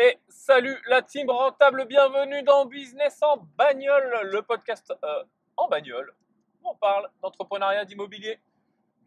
[0.00, 5.24] Et salut la team rentable, bienvenue dans Business en bagnole, le podcast euh,
[5.56, 6.14] en bagnole.
[6.62, 8.38] où On parle d'entrepreneuriat, d'immobilier,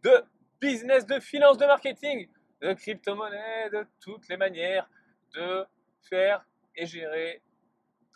[0.03, 0.21] de
[0.59, 2.27] business, de finance, de marketing,
[2.59, 4.89] de crypto-monnaie, de toutes les manières
[5.33, 5.65] de
[6.09, 6.45] faire
[6.75, 7.41] et gérer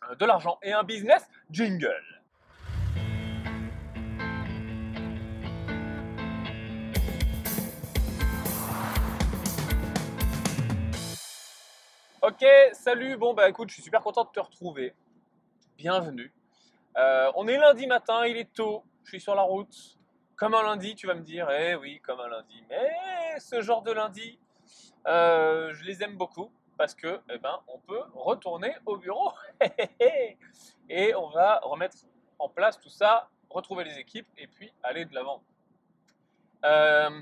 [0.10, 2.15] euh, de l'argent et un business jingle.
[12.28, 14.96] Ok, salut, bon bah écoute, je suis super content de te retrouver.
[15.78, 16.34] Bienvenue.
[16.98, 19.96] Euh, on est lundi matin, il est tôt, je suis sur la route.
[20.36, 22.64] Comme un lundi, tu vas me dire, eh oui, comme un lundi.
[22.68, 24.40] Mais ce genre de lundi,
[25.06, 29.32] euh, je les aime beaucoup parce que, eh ben, on peut retourner au bureau
[30.90, 31.98] et on va remettre
[32.40, 35.44] en place tout ça, retrouver les équipes et puis aller de l'avant.
[36.64, 37.22] Euh,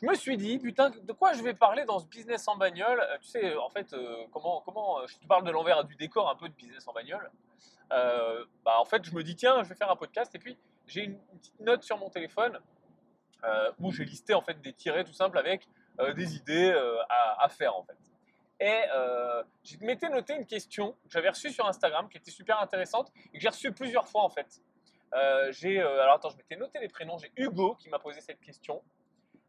[0.00, 3.00] je me suis dit, putain, de quoi je vais parler dans ce business en bagnole?
[3.00, 5.94] Euh, Tu sais, en fait, euh, comment, comment euh, je te parle de l'envers du
[5.96, 7.30] décor un peu de business en bagnole.
[7.90, 10.34] bah, en fait, je me dis, tiens, je vais faire un podcast.
[10.34, 12.58] Et puis, j'ai une, petite note sur mon téléphone
[13.78, 15.66] où j'ai listé en fait des tirets tout simples avec
[16.14, 16.74] des idées
[17.08, 17.96] à, faire en fait.
[18.60, 18.82] Et
[19.64, 23.38] je m'étais noté une question que j'avais reçue sur Instagram qui était super intéressante et
[23.38, 24.60] que j'ai reçue plusieurs fois en fait.
[25.52, 27.16] j'ai, alors attends, je m'étais noté les prénoms.
[27.18, 28.82] J'ai Hugo qui m'a posé cette question.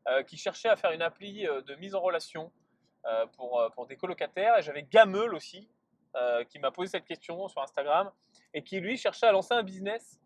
[0.08, 2.52] Euh, qui cherchait à faire une appli euh, de mise en relation
[3.06, 4.58] euh, pour, pour des colocataires.
[4.58, 5.70] Et j'avais Gameul aussi,
[6.50, 8.12] qui m'a posé cette question sur Instagram,
[8.54, 10.20] et qui lui cherchait à lancer un business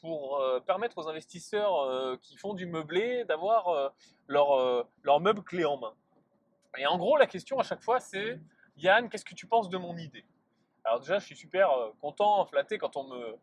[0.00, 3.92] pour permettre aux investisseurs qui font du meublé d'avoir
[4.28, 5.92] leur, leur meuble clé en main.
[6.78, 8.38] Et en gros, la question à chaque fois, c'est
[8.76, 10.24] Yann, qu'est-ce que tu penses de mon idée?
[10.84, 11.68] Alors déjà, je suis super
[12.00, 13.36] content, flatté quand on me,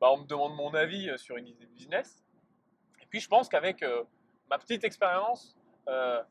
[0.00, 2.24] bah, on me demande mon avis sur une idée de business.
[3.02, 3.84] Et puis, je pense qu'avec
[4.52, 5.56] ma petite expérience,
[5.88, 6.22] euh,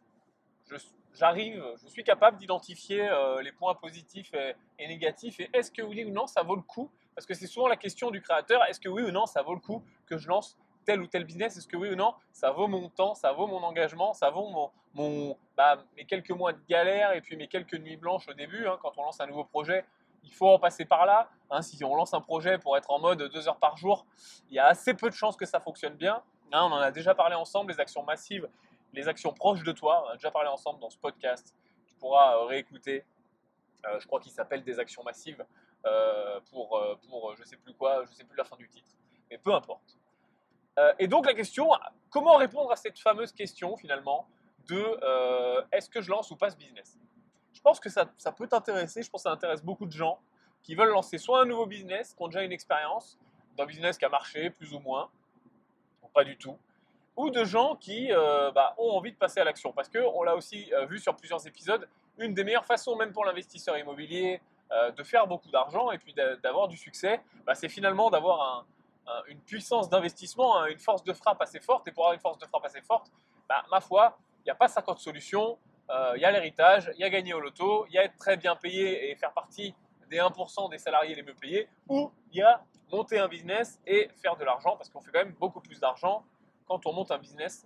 [1.16, 4.32] j'arrive, je, suis capable d'identifier euh, les points positifs
[4.78, 6.92] et, négatifs et est-ce que oui ou non ça vaut le coup?
[7.16, 9.56] Parce que c'est souvent la question du créateur, est-ce que oui ou non ça vaut
[9.56, 10.56] le coup que je lance
[10.86, 11.58] tel ou tel business?
[11.58, 14.48] Est-ce que oui ou non ça vaut mon temps, ça vaut mon engagement, ça vaut
[14.48, 18.34] mon, mon bah, mes quelques mois de galère et puis mes quelques nuits blanches au
[18.34, 19.84] début hein, quand on lance un nouveau projet?
[20.24, 21.28] Il faut en passer par là.
[21.50, 24.06] Hein, si on lance un projet pour être en mode deux heures par jour,
[24.52, 26.22] il y a assez peu de chances que ça fonctionne bien.
[26.52, 28.48] Hein, on en a déjà parlé ensemble, les actions massives,
[28.94, 30.06] les actions proches de toi.
[30.06, 31.56] On a déjà parlé ensemble dans ce podcast.
[31.88, 33.06] Tu pourras euh, réécouter.
[33.86, 35.44] Euh, je crois qu'il s'appelle des actions massives
[35.86, 36.80] euh, pour,
[37.10, 38.92] pour je sais plus quoi, je sais plus la fin du titre,
[39.30, 39.98] mais peu importe.
[41.00, 41.72] et donc la question,
[42.12, 44.28] comment répondre à cette fameuse question finalement
[44.68, 47.00] de est-ce que je lance ou pas ce business?
[47.54, 50.20] Je pense que ça, ça peut t'intéresser, je pense que ça intéresse beaucoup de gens
[50.62, 53.18] qui veulent lancer soit un nouveau business, qui ont déjà une expérience
[53.58, 55.10] d'un business qui a marché plus ou moins,
[56.14, 56.58] pas du tout,
[57.16, 59.72] ou de gens qui euh, bah, ont envie de passer à l'action.
[59.74, 63.26] Parce qu'on l'a aussi euh, vu sur plusieurs épisodes, une des meilleures façons, même pour
[63.26, 64.42] l'investisseur immobilier,
[64.72, 68.66] euh, de faire beaucoup d'argent et puis d'avoir du succès, bah, c'est finalement d'avoir
[69.28, 71.86] une puissance d'investissement, hein, une force de frappe assez forte.
[71.88, 73.12] Et pour avoir une force de frappe assez forte,
[73.50, 75.58] bah, ma foi, il n'y a pas 50 solutions.
[76.16, 78.38] Il y a l'héritage, il y a gagner au loto, il y a être très
[78.38, 79.76] bien payé et faire partie
[80.10, 84.10] des 1% des salariés les mieux payés, ou il y a monter un business et
[84.22, 86.24] faire de l'argent, parce qu'on fait quand même beaucoup plus d'argent
[86.68, 87.66] quand on monte un business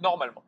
[0.00, 0.42] normalement.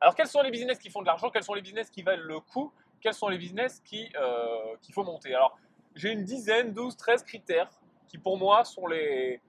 [0.00, 1.30] Alors quels sont les business qui font de l'argent?
[1.30, 2.72] Quels sont les business qui valent le coup?
[3.00, 5.34] Quels sont les business euh, qu'il faut monter?
[5.34, 5.58] Alors
[5.94, 7.70] j'ai une dizaine, 12, 13 critères
[8.08, 9.40] qui pour moi sont les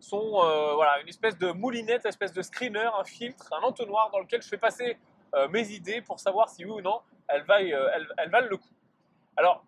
[0.00, 4.10] sont euh, voilà une espèce de moulinette, une espèce de screener, un filtre, un entonnoir
[4.10, 4.98] dans lequel je fais passer
[5.34, 8.74] euh, mes idées pour savoir si oui ou non elles, elles, elles valent le coup.
[9.36, 9.64] Alors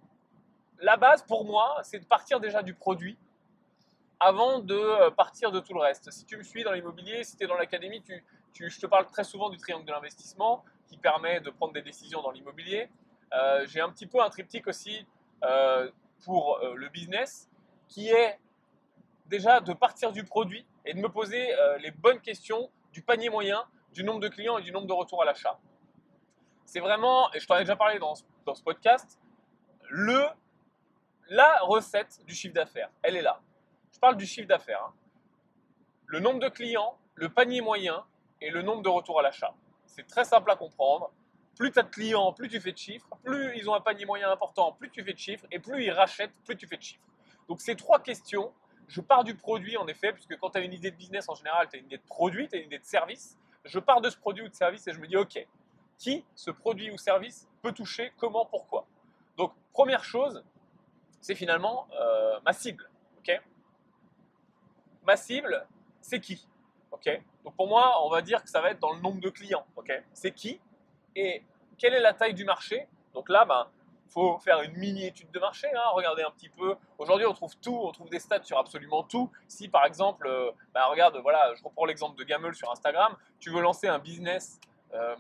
[0.81, 3.19] la base pour moi, c'est de partir déjà du produit
[4.19, 6.11] avant de euh, partir de tout le reste.
[6.11, 9.07] Si tu me suis dans l'immobilier, si tu es dans l'académie, tu, je te parle
[9.07, 12.91] très souvent du triangle de l'investissement qui permet de prendre des décisions dans l'immobilier.
[13.33, 15.07] Euh, j'ai un petit peu un triptyque aussi
[15.45, 15.91] euh,
[16.25, 17.49] pour le business
[17.89, 18.39] qui est
[19.27, 21.49] déjà de partir du produit et de me poser
[21.79, 23.65] les bonnes questions du panier moyen,
[23.95, 25.59] du nombre de clients et du nombre de retours à l'achat.
[26.67, 28.13] C'est vraiment, et je t'en ai déjà parlé dans,
[28.45, 29.19] dans ce podcast,
[29.89, 30.27] le
[31.31, 33.41] la recette du chiffre d'affaires, elle est là.
[33.93, 34.83] Je parle du chiffre d'affaires.
[34.83, 34.93] Hein.
[36.07, 38.05] Le nombre de clients, le panier moyen
[38.41, 39.55] et le nombre de retours à l'achat.
[39.87, 41.13] C'est très simple à comprendre.
[41.57, 43.09] Plus tu as de clients, plus tu fais de chiffres.
[43.23, 45.47] Plus ils ont un panier moyen important, plus tu fais de chiffres.
[45.53, 47.05] Et plus ils rachètent, plus tu fais de chiffres.
[47.49, 48.53] Donc ces trois questions,
[48.89, 51.37] je pars du produit en effet, puisque quand tu as une idée de business en
[51.37, 53.39] général, tu as une idée de produit, tu as une idée de service.
[53.65, 55.47] Je pars de ce produit ou de service et je me dis, OK,
[55.97, 58.87] qui ce produit ou service peut toucher, comment, pourquoi?
[59.37, 60.43] Donc première chose,
[61.21, 62.89] c'est finalement euh, ma cible.
[65.07, 65.67] ma cible,
[66.01, 66.47] c'est qui?
[66.91, 67.09] Ok?
[67.45, 69.67] Donc pour moi, on va dire que ça va être dans le nombre de clients.
[69.77, 69.91] ok?
[70.13, 70.61] C'est qui?
[71.17, 71.43] Et
[71.79, 72.87] quelle est la taille du marché?
[73.15, 73.67] Donc là, ben,
[74.11, 76.77] faut faire une mini étude de marché, hein, regarder un petit peu.
[76.99, 79.31] Aujourd'hui, on trouve tout, on trouve des stats sur absolument tout.
[79.49, 83.51] Si par exemple, euh, bah, regarde, voilà, je reprends l'exemple de Gamel sur Instagram, tu
[83.51, 84.61] veux lancer un business
[84.95, 85.17] euh,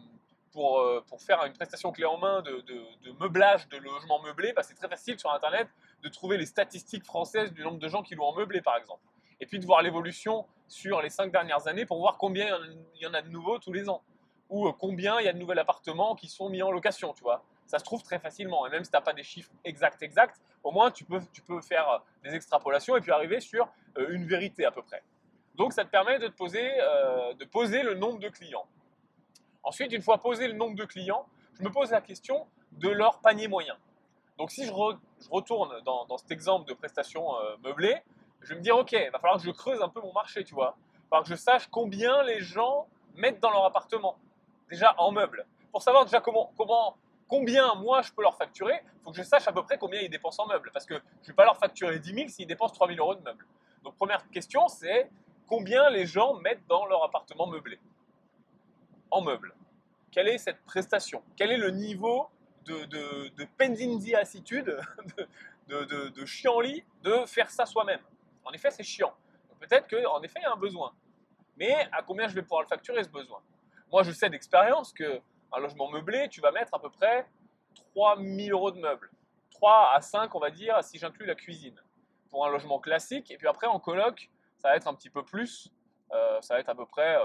[0.52, 4.52] pour, euh, pour faire une prestation clé en main de, de, meublage de logement meublé,
[4.54, 5.68] bah, c'est très facile sur Internet
[6.02, 9.02] de trouver les statistiques françaises du nombre de gens qui l'ont en meublé, par exemple.
[9.40, 12.58] Et puis de voir l'évolution sur les cinq dernières années pour voir combien
[12.94, 14.02] il y en a de nouveaux tous les ans.
[14.48, 17.44] Ou combien il y a de nouveaux appartements qui sont mis en location, tu vois
[17.70, 18.66] ça se trouve très facilement.
[18.66, 21.20] Et même si tu n'as pas des chiffres exacts, exacts, au moins tu peux,
[21.62, 25.02] faire euh, des extrapolations et puis arriver sur euh, une vérité à peu près.
[25.54, 28.66] Donc ça te permet euh, de poser le nombre de clients.
[29.62, 31.26] Ensuite, une fois posé le nombre de clients,
[31.58, 33.76] je me pose la question de leur panier moyen.
[34.38, 34.72] Donc si je,
[35.30, 37.96] retourne dans, cet exemple de prestation meublée,
[38.40, 40.44] je vais me dire, ok, il va falloir que je creuse un peu mon marché,
[40.44, 40.76] tu vois.
[41.12, 42.86] Il que je sache combien les gens
[43.16, 44.16] mettent dans leur appartement,
[44.70, 45.44] déjà en meubles.
[45.72, 46.96] Pour savoir déjà comment, comment
[47.30, 50.00] combien moi je peux leur facturer, il faut que je sache à peu près combien
[50.00, 50.70] ils dépensent en meubles.
[50.72, 53.14] Parce que je ne vais pas leur facturer 10 000 s'ils dépensent 3 000 euros
[53.14, 53.46] de meubles.
[53.84, 55.10] Donc première question, c'est
[55.46, 57.78] combien les gens mettent dans leur appartement meublé?
[59.10, 59.54] En meubles.
[60.10, 61.22] Quelle est cette prestation?
[61.36, 62.28] Quel est le niveau
[62.64, 63.44] de, de, de
[65.68, 68.00] de, de, de, chiant-lit, de faire ça soi-même?
[68.44, 69.14] En effet, c'est chiant.
[69.60, 70.92] Peut-être qu'en effet, il y a un besoin.
[71.56, 73.40] Mais à combien je vais pouvoir le facturer, ce besoin?
[73.92, 75.20] Moi, je sais d'expérience que
[75.52, 77.26] un logement meublé, tu vas mettre à peu près
[77.94, 79.10] 3000 euros de meubles.
[79.50, 81.78] 3 à 5, on va dire, si j'inclus la cuisine.
[82.30, 83.30] Pour un logement classique.
[83.30, 85.70] Et puis après, en coloc, ça va être un petit peu plus.
[86.12, 87.18] Euh, ça va être à peu près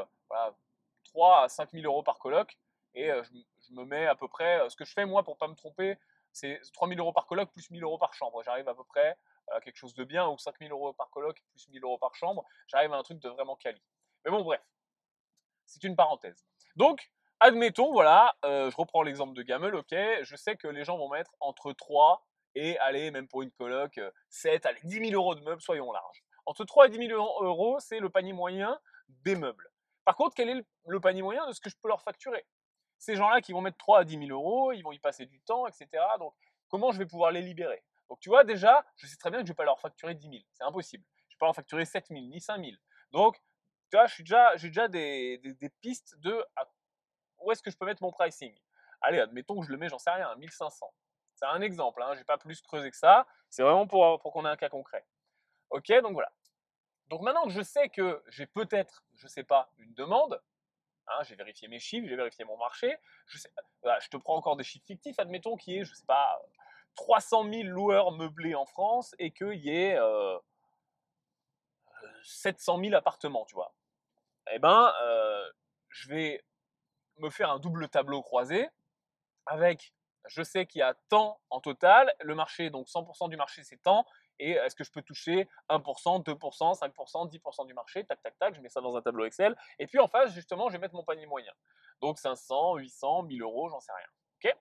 [1.16, 2.58] 3 euh, à 5 000 euros par coloc.
[2.94, 4.70] Et euh, je, me mets à peu près.
[4.70, 5.98] ce que je fais, moi, pour pas me tromper,
[6.32, 8.42] c'est 3 000 euros par coloc plus 1000 euros par chambre.
[8.44, 9.18] J'arrive à peu près
[9.52, 10.28] à quelque chose de bien.
[10.28, 12.46] Ou 5 000 euros par coloc plus 1000 euros par chambre.
[12.68, 13.82] J'arrive à un truc de vraiment quali.
[14.24, 14.62] Mais bon, bref.
[15.66, 16.46] C'est une parenthèse.
[16.76, 17.10] Donc,
[17.42, 21.10] Admettons, voilà, euh, je reprends l'exemple de Gamel, ok, je sais que les gens vont
[21.10, 22.26] mettre entre 3
[22.56, 25.92] et, allez, même pour une coloc, 7, euh, allez, 10 000 euros de meubles, soyons
[25.92, 26.24] larges.
[26.46, 28.80] Entre 3 et 10 000 euros, c'est le panier moyen
[29.10, 29.70] des meubles.
[30.06, 32.46] Par contre, quel est le panier moyen de ce que je peux leur facturer?
[32.98, 35.42] Ces gens-là qui vont mettre 3 à 10 000 euros, ils vont y passer du
[35.42, 35.88] temps, etc.
[36.20, 36.34] Donc,
[36.70, 37.84] comment je vais pouvoir les libérer?
[38.08, 40.14] Donc, tu vois, déjà, je sais très bien que je ne vais pas leur facturer
[40.14, 40.44] 10 000.
[40.54, 41.04] C'est impossible.
[41.28, 42.78] Je ne vais pas leur facturer 7 000 ni 5 000.
[43.12, 43.42] Donc,
[43.90, 46.46] tu vois, j'ai déjà, déjà des, pistes de
[47.40, 48.56] où est-ce que je peux mettre mon pricing?
[49.02, 50.86] Allez, admettons que je le mets, j'en sais rien, à 1500.
[51.36, 53.28] C'est un exemple, hein, je n'ai pas plus creusé que ça.
[53.50, 55.06] C'est vraiment pour qu'on ait un cas concret.
[55.70, 56.32] Ok, donc voilà.
[57.08, 60.42] Donc maintenant que je sais que j'ai peut-être, je ne sais pas, une demande,
[61.08, 62.98] hein, j'ai vérifié mes chiffres, j'ai vérifié mon marché,
[63.28, 66.06] je, je te prends encore des chiffres fictifs, admettons qu'il y ait, je ne sais
[66.06, 66.42] pas,
[66.96, 70.00] 300 000 loueurs meublés en France et qu'il y ait
[72.24, 73.74] 700 euh, 000 appartements, tu vois.
[74.52, 75.52] Eh ben, euh,
[75.90, 76.44] je vais
[77.18, 78.68] me faire un double tableau croisé
[79.46, 79.94] avec,
[80.28, 83.82] je sais qu'il y a tant en total, le marché, donc 100% du marché c'est
[83.82, 84.06] tant,
[84.40, 88.56] et est-ce que je peux toucher 1%, 2%, 5%, 10% du marché, tac, tac, tac,
[88.56, 90.96] je mets ça dans un tableau Excel, et puis en face, justement, je vais mettre
[90.96, 91.52] mon panier moyen.
[92.02, 94.08] Donc 500, 800, 1000 euros, j'en sais rien.
[94.52, 94.58] Ok?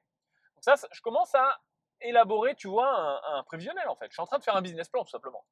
[0.55, 1.61] Donc ça, je commence à
[2.01, 4.07] élaborer, tu vois, un, prévisionnel en fait.
[4.07, 5.45] Je suis en train de faire un business plan tout simplement.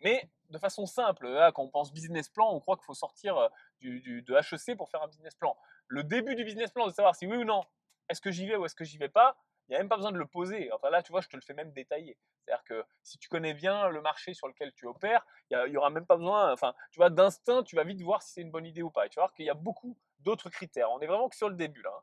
[0.00, 3.48] Mais de façon simple, quand on pense business plan, on croit qu'il faut sortir euh,
[3.80, 5.56] du, de HEC pour faire un business plan
[5.88, 7.64] le début du business plan, de savoir si oui ou non,
[8.08, 9.36] est-ce que j'y vais ou est-ce que j'y vais pas,
[9.68, 10.70] il n'y a même pas besoin de le poser.
[10.72, 12.16] Enfin là, tu vois, je te le fais même détailler.
[12.40, 15.90] C'est-à-dire que si tu connais bien le marché sur lequel tu opères, il n'y aura
[15.90, 18.66] même pas besoin, enfin, tu vois, d'instinct, tu vas vite voir si c'est une bonne
[18.66, 19.06] idée ou pas.
[19.06, 20.90] Et tu vas voir qu'il y a beaucoup d'autres critères.
[20.90, 21.92] On est vraiment que sur le début là.
[21.94, 22.02] Hein.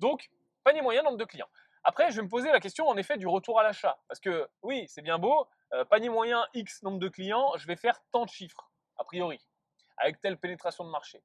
[0.00, 0.30] Donc,
[0.64, 1.48] panier moyen, nombre de clients.
[1.84, 3.98] Après, je vais me poser la question en effet du retour à l'achat.
[4.08, 7.76] Parce que oui, c'est bien beau, euh, panier moyen, X nombre de clients, je vais
[7.76, 9.40] faire tant de chiffres, a priori,
[9.96, 11.22] avec telle pénétration de marché.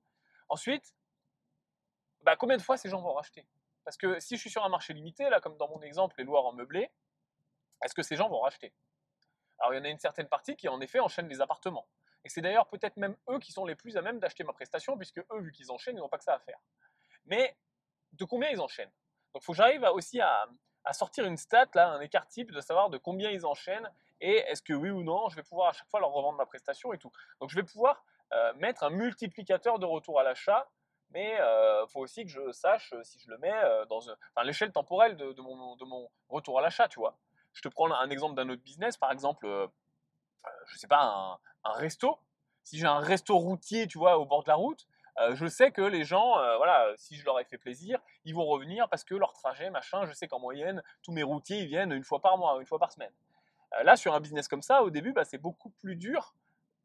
[0.47, 0.95] Ensuite,
[2.21, 3.45] bah, combien de fois ces gens vont racheter?
[3.85, 6.23] Parce que si je suis sur un marché limité, là, comme dans mon exemple, les
[6.23, 6.91] loueurs en meublé,
[7.83, 8.73] est-ce que ces gens vont racheter?
[9.59, 11.87] Alors, il y en a une certaine partie qui, en effet, enchaîne les appartements.
[12.25, 14.97] Et c'est d'ailleurs peut-être même eux qui sont les plus à même d'acheter ma prestation,
[14.97, 16.59] puisque eux, vu qu'ils enchaînent, ils n'ont pas que ça à faire.
[17.25, 17.57] Mais
[18.13, 18.91] de combien ils enchaînent?
[19.33, 20.47] Donc, il faut que j'arrive aussi à,
[20.91, 24.61] sortir une stat, là, un écart type, de savoir de combien ils enchaînent et est-ce
[24.61, 26.97] que oui ou non, je vais pouvoir à chaque fois leur revendre ma prestation et
[26.97, 27.11] tout.
[27.41, 30.69] Donc, je vais pouvoir euh, mettre un multiplicateur de retour à l'achat
[31.13, 34.01] mais euh, faut aussi que je sache euh, si je le mets euh, dans
[34.43, 37.17] l'échelle temporelle de, mon, retour à l'achat, tu vois.
[37.53, 39.47] Je te prends un exemple d'un autre business, par exemple,
[40.65, 42.17] je sais pas, un, un resto.
[42.63, 44.87] Si j'ai un resto routier, tu vois, au bord de la route,
[45.33, 48.89] je sais que les gens, voilà, si je leur ai fait plaisir, ils vont revenir
[48.89, 52.03] parce que leur trajet, machin, je sais qu'en moyenne, tous mes routiers, ils viennent une
[52.03, 53.13] fois par mois, une fois par semaine.
[53.83, 56.33] là, sur un business comme ça, au début, bah, c'est beaucoup plus dur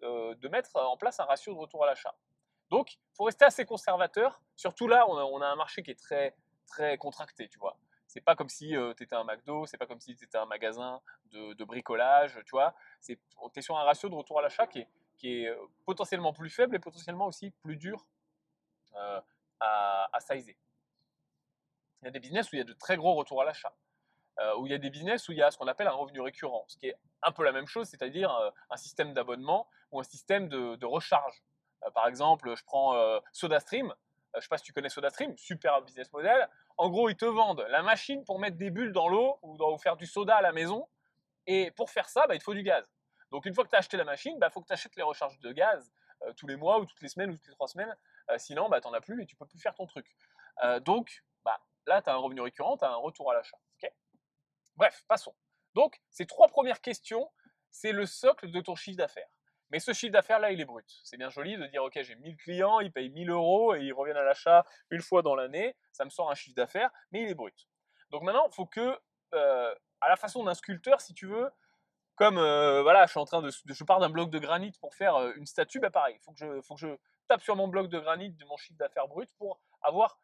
[0.02, 2.14] de mettre en place un ratio de retour à l'achat.
[2.70, 4.40] Donc, il faut rester assez conservateur.
[4.56, 6.34] Surtout là, on a, un marché qui est très,
[6.66, 7.76] très contracté, tu vois.
[8.06, 10.46] C'est pas comme si tu étais un McDo, c'est pas comme si tu étais un
[10.46, 12.74] magasin de, bricolage, tu vois.
[13.04, 13.18] Tu
[13.56, 16.74] es sur un ratio de retour à l'achat qui est, qui est potentiellement plus faible
[16.76, 18.06] et potentiellement aussi plus dur
[19.60, 20.56] à, à sizer.
[22.02, 23.74] Il y a des business où il y a de très gros retours à l'achat.
[24.40, 25.92] Euh, où il y a des business où il y a ce qu'on appelle un
[25.92, 29.68] revenu récurrent, ce qui est un peu la même chose, c'est-à-dire euh, un système d'abonnement
[29.90, 31.42] ou un système de, recharge.
[31.84, 33.94] Euh, par exemple, je prends SodaStream,
[34.34, 36.48] je ne sais pas si tu connais SodaStream, super business model.
[36.76, 39.96] En gros, ils te vendent la machine pour mettre des bulles dans l'eau ou, faire
[39.96, 40.88] du soda à la maison.
[41.46, 42.84] Et pour faire ça, bah, il te faut du gaz.
[43.30, 44.96] Donc une fois que tu as acheté la machine, il bah, faut que tu achètes
[44.96, 45.92] les recharges de gaz
[46.36, 47.94] tous les mois ou toutes les semaines ou toutes les trois semaines.
[48.38, 50.06] sinon, bah, tu n'en as plus et tu peux plus faire ton truc.
[50.80, 53.58] donc bah, là, tu as un revenu récurrent, tu as un retour à l'achat.
[54.78, 55.34] Bref, passons.
[55.74, 57.28] Donc, ces trois premières questions,
[57.68, 59.28] c'est le socle de ton chiffre d'affaires.
[59.70, 60.86] Mais ce chiffre d'affaires-là, il est brut.
[61.04, 63.92] C'est bien joli de dire, OK, j'ai 1000 clients, ils payent 1000 euros et ils
[63.92, 65.76] reviennent à l'achat une fois dans l'année.
[65.92, 67.68] Ça me sort un chiffre d'affaires, mais il est brut.
[68.10, 68.98] Donc maintenant, il faut que,
[69.34, 71.50] euh, à la façon d'un sculpteur, si tu veux,
[72.16, 74.94] comme euh, voilà, je suis en train de, je pars d'un bloc de granit pour
[74.94, 76.96] faire euh, une statue, bah pareil, il faut que je, faut que je
[77.28, 80.18] tape sur mon bloc de granit de mon chiffre d'affaires brut pour avoir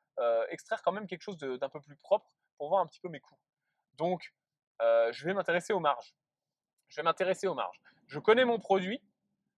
[0.48, 3.18] extraire quand même quelque chose d'un peu plus propre pour voir un petit peu mes
[3.18, 3.38] coûts.
[3.94, 4.32] Donc
[4.80, 6.14] je vais m'intéresser aux marges.
[6.86, 7.80] Je vais m'intéresser aux marges.
[8.06, 9.02] Je connais mon produit,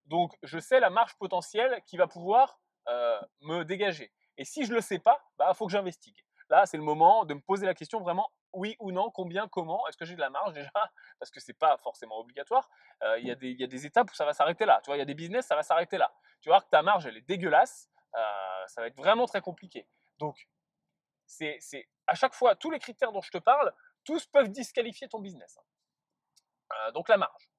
[0.06, 2.58] donc je sais la marge potentielle qui va pouvoir
[2.88, 4.12] euh, me dégager.
[4.38, 6.16] Et si je ne le sais pas, il bah, faut que j'investigue.
[6.48, 9.86] Là, c'est le moment de me poser la question vraiment oui ou non, combien, comment,
[9.88, 10.70] est-ce que j'ai de la marge déjà?
[11.18, 12.68] Parce que ce n'est pas forcément obligatoire.
[13.02, 14.80] Euh, il y, y, a des étapes où ça va s'arrêter là.
[14.82, 16.12] Tu vois, il y a des business, ça va s'arrêter là.
[16.40, 17.90] Tu vois que ta marge, elle est dégueulasse.
[18.12, 19.88] ça va être vraiment très compliqué.
[20.18, 20.48] Donc,
[21.26, 21.58] c'est
[22.06, 23.72] à chaque fois, tous les critères dont je te parle,
[24.04, 25.58] tous peuvent disqualifier ton business.
[25.58, 25.64] Hein.
[26.72, 27.50] Euh, donc la marge.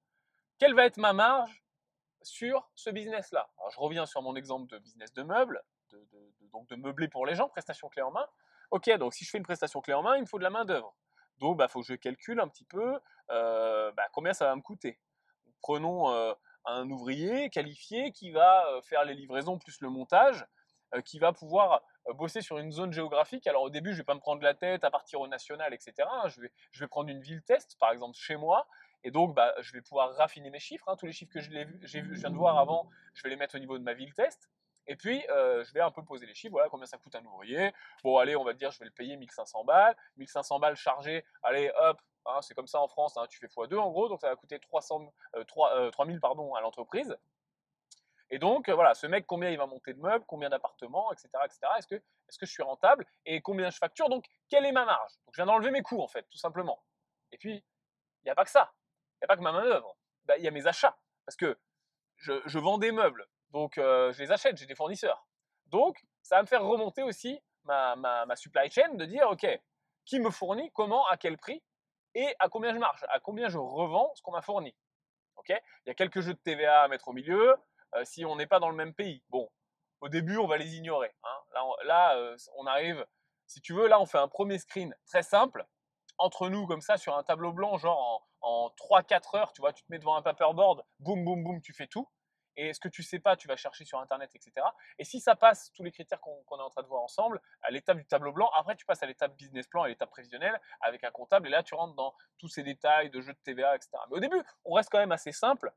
[0.58, 1.64] Quelle va être ma marge?
[2.28, 6.06] Sur ce business-là Je reviens sur mon exemple de business de meubles, de,
[6.52, 8.28] donc de meubler pour les gens, prestation clé en main.
[8.72, 10.50] Ok, donc si je fais une prestation clé en main, il me faut de la
[10.50, 10.94] main d'œuvre.
[11.40, 14.56] Donc il bah, faut que je calcule un petit peu euh, bah, combien ça va
[14.56, 15.00] me coûter.
[15.62, 16.34] Prenons euh,
[16.66, 20.46] un ouvrier qualifié qui va faire les livraisons plus le montage,
[21.06, 23.48] qui va pouvoir euh, bosser sur une zone géographique.
[23.48, 26.08] Alors au début, je vais pas me prendre la tête à partir au national, etc.
[26.12, 26.28] Hein.
[26.28, 28.68] Je vais prendre une ville test, par exemple chez moi,
[29.04, 30.88] et donc bah, je vais pouvoir raffiner mes chiffres.
[30.88, 30.96] Hein.
[30.98, 33.78] Tous les chiffres que je viens de voir avant, je vais les mettre au niveau
[33.78, 34.50] de ma ville test.
[34.90, 37.26] Et puis, euh, je vais un peu poser les chiffres, voilà combien ça coûte un
[37.26, 37.74] ouvrier.
[38.04, 39.96] Bon, allez, on va dire, je vais le payer 1500 balles.
[40.16, 43.92] 1500 balles chargées, allez, hop, hein, c'est comme ça en France, tu fais x2 en
[43.92, 45.14] gros, donc ça va coûter 300,
[45.46, 47.18] 3, 3000 pardon, à l'entreprise.
[48.30, 51.30] Et donc, euh, voilà, ce mec, combien il va monter de meubles, combien d'appartements, etc.,
[51.46, 51.60] etc.
[51.78, 54.86] Est-ce que, est que je suis rentable et combien je facture Donc, quelle est ma
[54.86, 55.12] marge?
[55.26, 56.84] Donc, je viens d'enlever mes coûts, en fait, tout simplement.
[57.32, 58.72] Et puis, il n'y a pas que ça.
[59.18, 59.98] Il n'y a pas que ma main-d'œuvre.
[60.26, 60.98] Bah, il y a mes achats.
[61.26, 61.58] Parce que
[62.18, 63.28] je, vends des meubles.
[63.52, 65.28] Donc, euh, je les achète, j'ai des fournisseurs.
[65.68, 69.46] Donc, ça va me faire remonter aussi ma, supply chain de dire, OK,
[70.06, 71.64] qui me fournit, comment, à quel prix
[72.16, 74.76] et à combien je marche, à combien je revends ce qu'on m'a fourni.
[75.36, 75.50] OK?
[75.50, 77.56] Il y a quelques jeux de TVA à mettre au milieu.
[77.96, 79.24] Euh, si on n'est pas dans le même pays.
[79.30, 79.50] Bon,
[80.02, 81.14] au début, on va les ignorer.
[81.24, 81.66] Hein.
[81.86, 83.06] Là euh, on arrive,
[83.48, 85.66] si tu veux, là, on fait un premier screen très simple,
[86.18, 89.74] entre nous, comme ça, sur un tableau blanc, genre en, en 3-4 heures, tu vois,
[89.74, 92.08] tu te mets devant un paperboard, boum, boum, boum, tu fais tout.
[92.60, 94.66] Et ce que tu sais pas, tu vas chercher sur Internet, etc.
[94.98, 97.70] Et si ça passe tous les critères qu'on est en train de voir ensemble, à
[97.70, 101.04] l'étape du tableau blanc, après tu passes à l'étape business plan, à l'étape prévisionnelle avec
[101.04, 101.48] un comptable.
[101.48, 103.92] Et là, tu rentres dans tous ces détails de jeux de TVA, etc.
[104.10, 105.72] Mais au début, on reste quand même assez simple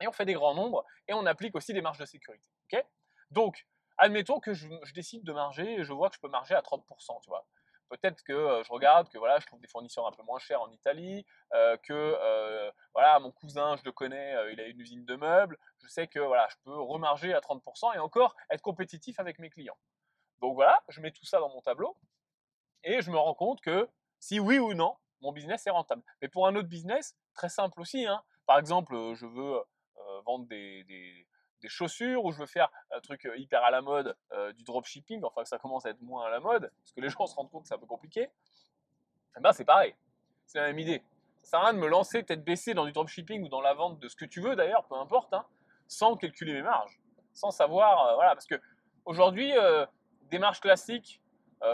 [0.00, 2.48] et on fait des grands nombres, et on applique aussi des marges de sécurité.
[3.30, 3.66] Donc,
[3.96, 7.20] admettons que je, décide de marger, et je vois que je peux marger à 30%,
[7.22, 7.46] tu vois.
[7.88, 10.60] Peut-être que euh, je regarde que voilà, je trouve des fournisseurs un peu moins chers
[10.60, 15.04] en Italie, euh, que euh, voilà, mon cousin, je le connais, il a une usine
[15.04, 19.20] de meubles, je sais que voilà, je peux remarger à 30% et encore être compétitif
[19.20, 19.76] avec mes clients.
[20.40, 21.96] Donc voilà, je mets tout ça dans mon tableau
[22.82, 23.88] et je me rends compte que
[24.18, 26.02] si oui ou non, mon business est rentable.
[26.20, 28.22] Mais pour un autre business, très simple aussi, hein.
[28.46, 29.62] par exemple, je veux
[30.26, 31.26] vendre des,
[31.68, 35.22] chaussures ou je veux faire un truc euh, hyper à la mode, euh, du dropshipping,
[35.24, 37.34] enfin que ça commence à être moins à la mode, parce que les gens se
[37.34, 38.30] rendent compte que c'est un peu compliqué,
[39.36, 39.94] eh ben c'est pareil,
[40.46, 41.02] c'est la même idée.
[41.42, 43.74] Ça sert à rien de me lancer tête baissée dans du dropshipping ou dans la
[43.74, 45.44] vente de ce que tu veux d'ailleurs, peu importe, hein,
[45.88, 46.98] sans calculer mes marges,
[47.34, 48.54] sans savoir, voilà, parce que
[49.04, 49.52] aujourd'hui,
[50.30, 51.20] des marges classiques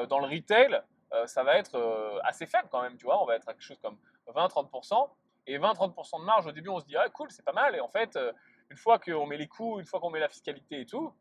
[0.09, 0.83] dans le retail,
[1.27, 3.79] ça va être assez faible quand même, tu vois, on va être à quelque chose
[3.79, 3.97] comme
[4.35, 5.09] 20-30%,
[5.47, 7.75] et 20-30% de marge, au début, on se dit, ah cool, c'est pas mal.
[7.75, 8.33] Et en fait, euh,
[8.71, 11.13] une fois qu'on met les coûts, une fois qu'on met la fiscalité et tout,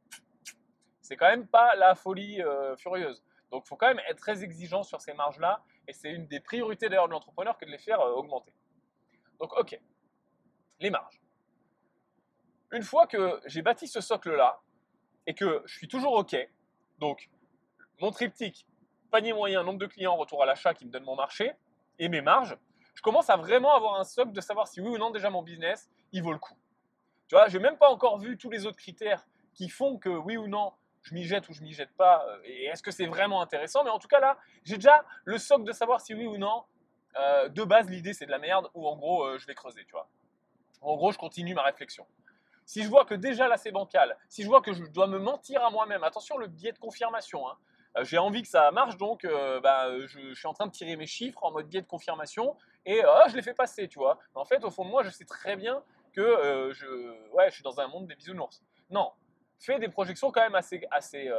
[1.01, 3.23] c'est quand même pas la folie euh, furieuse.
[3.51, 5.63] Donc, il faut quand même être très exigeant sur ces marges-là.
[5.87, 8.53] Et c'est une des priorités d'ailleurs de l'entrepreneur que de les faire euh, augmenter.
[9.39, 9.79] Donc, ok,
[10.79, 11.19] les marges.
[12.71, 14.61] Une fois que j'ai bâti ce socle-là
[15.25, 16.35] et que je suis toujours ok,
[16.99, 17.29] donc
[17.99, 18.67] mon triptyque,
[19.09, 21.53] panier moyen, nombre de clients, retour à l'achat qui me donne mon marché
[21.97, 22.55] et mes marges,
[22.93, 25.41] je commence à vraiment avoir un socle de savoir si oui ou non déjà mon
[25.41, 26.55] business, il vaut le coup.
[27.29, 30.35] Tu vois, j'ai même pas encore vu tous les autres critères qui font que oui
[30.35, 33.05] ou non, je m'y jette ou je m'y jette pas, euh, et est-ce que c'est
[33.05, 36.25] vraiment intéressant, mais en tout cas là, j'ai déjà le socle de savoir si oui
[36.25, 36.63] ou non,
[37.19, 39.85] euh, de base l'idée c'est de la merde, ou en gros euh, je vais creuser,
[39.85, 40.09] tu vois.
[40.81, 42.07] En gros, je continue ma réflexion.
[42.65, 45.19] Si je vois que déjà là c'est bancal, si je vois que je dois me
[45.19, 47.57] mentir à moi-même, attention le biais de confirmation, hein,
[48.01, 49.27] j'ai envie que ça marche, donc
[49.61, 52.55] bah, je, suis en train de tirer mes chiffres en mode biais de confirmation
[52.85, 54.19] et euh, je les fais passer, tu vois.
[54.35, 55.83] En fait, au fond de moi, je sais très bien
[56.21, 58.61] que je, suis dans un monde des bisounours.
[58.89, 59.11] Non,
[59.59, 61.31] fais des projections quand même assez, assez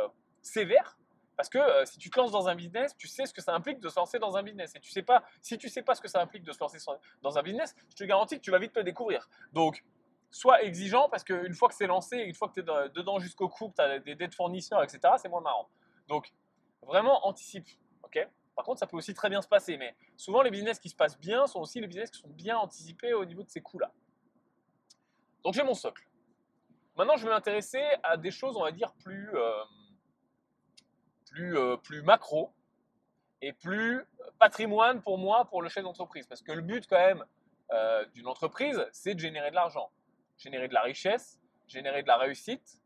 [0.42, 0.96] sévères
[1.40, 3.80] parce que si tu te lances dans un business, tu sais ce que ça implique
[3.80, 4.74] de se lancer dans un business.
[4.74, 6.76] Et tu sais pas, si tu sais pas ce que ça implique de se lancer
[7.22, 9.26] dans un business, je te garantis que tu vas vite te découvrir.
[9.54, 9.82] Donc,
[10.30, 13.48] sois exigeant parce qu'une fois que c'est lancé, une fois que tu es dedans jusqu'au
[13.48, 15.70] cou, que tu as des dettes fournisseurs, etc., c'est moins marrant.
[16.08, 16.30] Donc,
[16.82, 17.70] vraiment anticipe.
[18.02, 18.28] ok?
[18.54, 20.94] Par contre, ça peut aussi très bien se passer, mais souvent les business qui se
[20.94, 23.90] passent bien sont aussi les business qui sont bien anticipés au niveau de ces coûts-là.
[25.44, 26.06] Donc j'ai mon socle.
[26.96, 29.64] Maintenant, je vais m'intéresser à des choses, on va dire, plus, euh,
[31.38, 32.52] euh, plus macro
[33.40, 34.04] et plus
[34.38, 36.26] patrimoine pour moi, pour le chef d'entreprise.
[36.26, 37.24] Parce que le but, quand même,
[37.72, 39.90] euh, d'une entreprise, c'est de générer de l'argent,
[40.36, 42.82] générer de la richesse, générer de la réussite,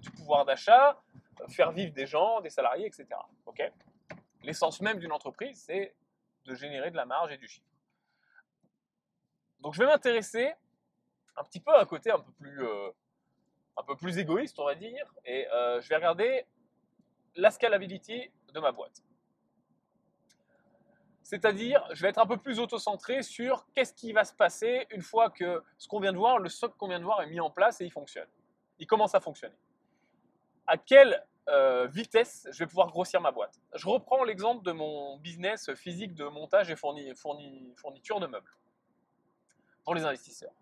[0.00, 0.98] du pouvoir d'achat,
[1.48, 3.06] faire vivre des gens, des salariés, etc.
[3.44, 3.62] Ok?
[4.42, 5.94] L'essence même d'une entreprise, c'est
[6.46, 7.66] de générer de la marge et du chiffre.
[9.60, 10.54] Donc je vais m'intéresser
[11.40, 12.90] un petit peu un côté un peu plus, euh,
[13.78, 16.44] un peu plus égoïste, on va dire, et euh, je vais regarder
[17.34, 19.02] la scalability de ma boîte.
[21.22, 25.00] C'est-à-dire, je vais être un peu plus auto-centré sur qu'est-ce qui va se passer une
[25.00, 27.40] fois que ce qu'on vient de voir, le socle qu'on vient de voir est mis
[27.40, 28.28] en place et il fonctionne.
[28.78, 29.56] Il commence à fonctionner.
[30.66, 33.60] À quelle euh, vitesse, je vais pouvoir grossir ma boîte?
[33.74, 38.52] Je reprends l'exemple de mon business physique de montage et fourniture de meubles
[39.84, 40.52] pour les investisseurs.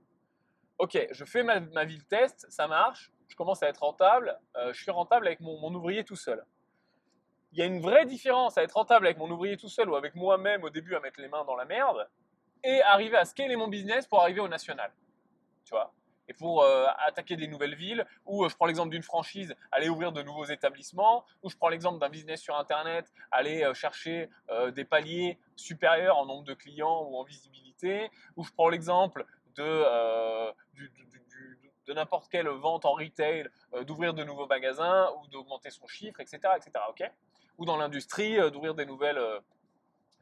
[0.78, 4.81] Ok, je fais ma, ville test, ça marche, je commence à être rentable, euh, je
[4.81, 6.44] suis rentable avec mon, ouvrier tout seul.
[7.50, 9.96] Il y a une vraie différence à être rentable avec mon ouvrier tout seul ou
[9.96, 12.09] avec moi-même au début à mettre les mains dans la merde
[12.62, 14.92] et arriver à scaler mon business pour arriver au national.
[15.64, 15.92] Tu vois
[16.31, 19.88] et pour euh, attaquer des nouvelles villes, ou euh, je prends l'exemple d'une franchise, aller
[19.88, 24.29] ouvrir de nouveaux établissements, ou je prends l'exemple d'un business sur Internet, aller chercher
[24.74, 29.24] des paliers supérieurs en nombre de clients ou en visibilité, ou je prends l'exemple
[29.59, 30.55] de,
[31.87, 33.49] de n'importe quelle vente en retail,
[33.87, 36.38] d'ouvrir de nouveaux magasins ou d'augmenter son chiffre, etc.
[36.57, 37.11] etc.
[37.57, 39.21] ou dans l'industrie, d'ouvrir des, nouvelles,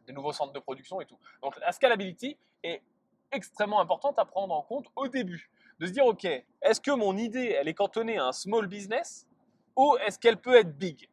[0.07, 1.18] des nouveaux centres de production et tout.
[1.42, 2.83] Donc la scalability est
[3.33, 7.16] extrêmement importante à prendre en compte au début de se dire, OK, est-ce que mon
[7.16, 9.27] idée, elle est cantonnée à un small business
[9.77, 11.09] ou est-ce qu'elle peut être big?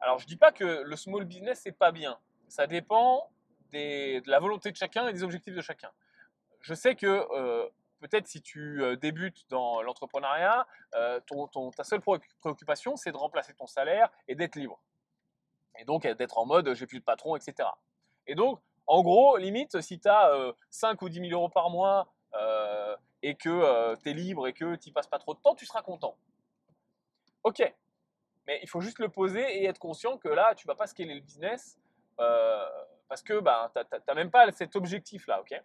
[0.00, 2.18] Alors, je ne dis pas que le small business, c'est pas bien.
[2.48, 3.30] Ça dépend
[3.72, 5.90] de la volonté de chacun et des objectifs de chacun.
[6.66, 12.00] Je sais que peut-être si tu débutes dans l'entrepreneuriat, ta seule
[12.40, 14.80] préoccupation, c'est de remplacer ton salaire et d'être libre.
[15.78, 17.68] Et donc d'être en mode j'ai plus de patron, etc.
[18.26, 22.12] Et donc, en gros, limite, si tu as 5 ou 10 000 euros par mois
[23.22, 25.82] et que tu es libre et que tu passes pas trop de temps, tu seras
[25.82, 26.16] content.
[27.44, 27.62] Ok,
[28.48, 31.14] mais il faut juste le poser et être conscient que là, tu vas pas scaler
[31.14, 31.78] le business
[32.16, 35.40] parce que bah, tu n'as même pas cet objectif-là.
[35.42, 35.62] ok?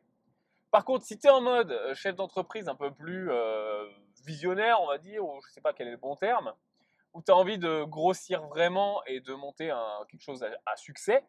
[0.71, 3.29] Par contre, si tu es en mode euh, chef d'entreprise un peu plus
[4.25, 6.53] visionnaire, on va dire, ou je sais pas quel est le bon terme,
[7.13, 9.73] où tu as envie de grossir vraiment et de monter
[10.09, 11.25] quelque chose à succès,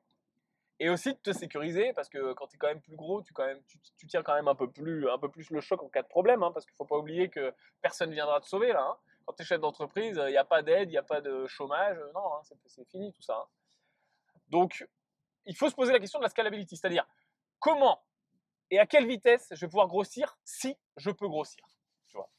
[0.82, 3.32] et aussi de te sécuriser parce que quand tu es quand même plus gros, tu,
[3.32, 5.06] quand même, tu, tiens quand même un peu, plus,
[5.50, 8.10] le choc en cas de problème, hein, parce qu'il ne faut pas oublier que personne
[8.10, 8.82] ne viendra te sauver là.
[8.82, 8.96] Hein.
[9.24, 11.46] Quand tu es chef d'entreprise, il n'y a pas d'aide, il n'y a pas de
[11.46, 13.46] chômage, non, hein, c'est fini tout ça.
[14.48, 14.84] Donc,
[15.46, 17.06] il faut se poser la question de la scalability, c'est-à-dire
[17.60, 18.02] comment
[18.72, 21.62] et à quelle vitesse je vais pouvoir grossir si je peux grossir.
[22.08, 22.30] Tu vois?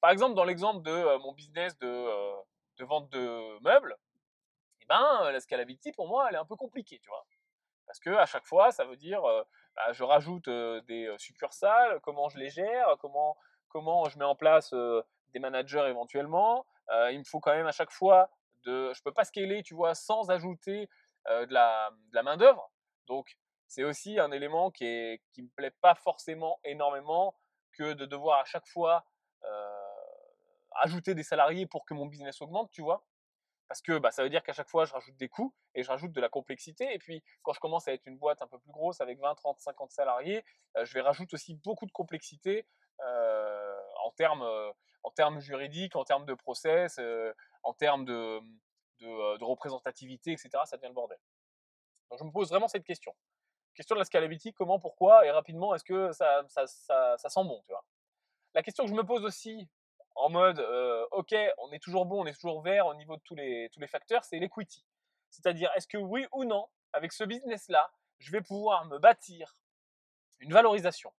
[0.00, 2.34] Par exemple, dans l'exemple de euh, mon business de, euh,
[2.78, 3.98] de, vente de meubles,
[4.80, 7.24] eh ben, la scalability pour moi, elle est un peu compliquée, tu vois?
[7.86, 9.44] Parce que à chaque fois, ça veut dire, euh,
[9.76, 13.36] bah, je rajoute euh, des succursales, comment je les gère, comment,
[13.68, 14.74] comment je mets en place
[15.34, 16.64] des managers éventuellement.
[17.10, 18.30] il me faut quand même à chaque fois
[18.64, 20.88] de, je peux pas scaler, tu vois, sans ajouter
[21.26, 22.70] de la, de la main d'œuvre.
[23.08, 23.36] Donc
[23.72, 27.34] c'est aussi un élément qui qui me plaît pas forcément énormément
[27.72, 29.04] que de devoir à chaque fois
[30.76, 33.04] ajouter des salariés pour que mon business augmente, tu vois?
[33.68, 35.88] Parce que bah, ça veut dire qu'à chaque fois, je rajoute des coûts et je
[35.88, 36.92] rajoute de la complexité.
[36.92, 39.34] Et puis, quand je commence à être une boîte un peu plus grosse avec 20,
[39.34, 40.44] 30, 50 salariés,
[40.82, 42.66] je vais rajouter aussi beaucoup de complexité
[42.98, 47.00] en, termes, juridiques, en termes de process,
[47.62, 48.40] en termes de,
[49.00, 51.18] de, représentativité, etc., ça devient le bordel.
[52.10, 53.14] Donc je me pose vraiment cette question.
[53.74, 57.62] Question de la scalability, comment, pourquoi, et rapidement, est-ce que ça, ça, ça, sent bon,
[57.66, 57.84] tu vois?
[58.54, 59.66] La question que je me pose aussi,
[60.14, 60.60] en mode,
[61.10, 63.80] ok, on est toujours bon, on est toujours vert au niveau de tous les, tous
[63.80, 64.84] les facteurs, c'est l'equity.
[65.30, 69.56] C'est-à-dire, est-ce que oui ou non, avec ce business-là, je vais pouvoir me bâtir
[70.40, 71.12] une valorisation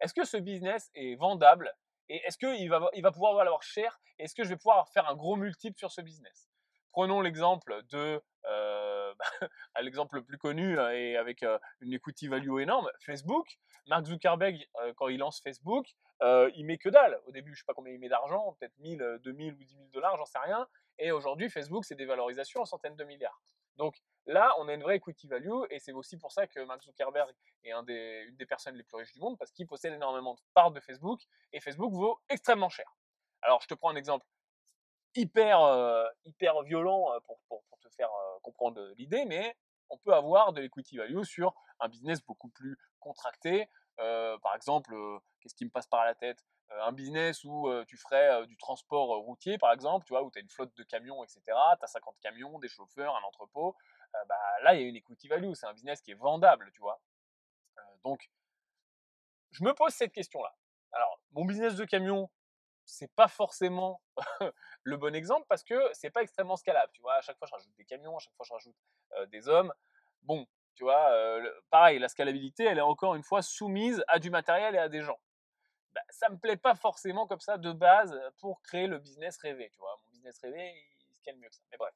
[0.00, 1.72] Est-ce que ce business est vendable
[2.08, 5.08] et est-ce qu'il va, il va pouvoir valoir cher est-ce que je vais pouvoir faire
[5.08, 6.51] un gros multiple sur ce business?
[6.92, 9.14] Prenons l'exemple de euh,
[9.82, 11.44] l'exemple le plus connu euh, et avec
[11.80, 13.46] une equity value énorme, Facebook.
[13.86, 14.64] Mark Zuckerberg,
[14.96, 15.86] quand il lance Facebook,
[16.20, 17.18] il met que dalle.
[17.26, 19.88] Au début, je sais pas combien il met d'argent, peut-être 1000, 2000 ou 10 000
[19.92, 20.68] dollars, j'en sais rien.
[20.98, 23.42] Et aujourd'hui, Facebook, c'est des valorisations en centaines de milliards.
[23.76, 26.82] Donc là, on a une vraie equity value et c'est aussi pour ça que Mark
[26.82, 27.30] Zuckerberg
[27.64, 27.84] est une
[28.36, 31.20] des personnes les plus riches du monde parce qu'il possède énormément de parts de Facebook
[31.52, 32.86] et Facebook vaut extrêmement cher.
[33.42, 34.24] Alors, je te prends un exemple
[35.14, 39.56] hyper, euh, hyper violent euh, pour, pour, te faire euh, comprendre l'idée, mais
[39.90, 43.68] on peut avoir de l'equity value sur un business beaucoup plus contracté.
[43.96, 44.94] par exemple,
[45.40, 46.38] qu'est-ce qui me passe par la tête?
[46.70, 50.42] Un business où tu ferais du transport routier, par exemple, tu vois, où tu as
[50.42, 51.42] une flotte de camions, etc.
[51.46, 53.76] Tu as 50 camions, des chauffeurs, un entrepôt.
[54.26, 55.52] bah, là, il y a une equity value.
[55.52, 57.02] C'est un business qui est vendable, tu vois.
[58.04, 58.30] donc,
[59.50, 60.54] je me pose cette question-là.
[60.92, 62.30] Alors, mon business de camion,
[62.84, 64.00] c'est pas forcément
[64.82, 66.92] le bon exemple parce que c'est pas extrêmement scalable.
[66.92, 68.76] Tu vois, à chaque fois je rajoute des camions, à chaque fois je rajoute
[69.30, 69.72] des hommes.
[70.22, 71.10] Bon, tu vois,
[71.70, 75.02] pareil, la scalabilité, elle est encore une fois soumise à du matériel et à des
[75.02, 75.20] gens.
[75.92, 79.68] Bah, ça me plaît pas forcément comme ça de base pour créer le business rêvé.
[79.70, 80.72] Tu vois, mon business rêvé,
[81.10, 81.62] il scale mieux que ça.
[81.70, 81.94] Mais bref.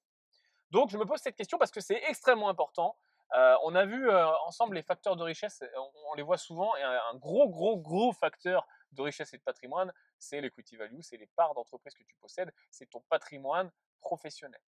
[0.70, 2.96] Donc je me pose cette question parce que c'est extrêmement important.
[3.32, 4.10] on a vu
[4.46, 5.62] ensemble les facteurs de richesse,
[6.10, 8.66] on, les voit souvent, et un, gros, gros, gros facteur
[8.96, 12.52] de richesse et de patrimoine, c'est l'equity value, c'est les parts d'entreprise que tu possèdes,
[12.70, 14.60] c'est ton patrimoine professionnel.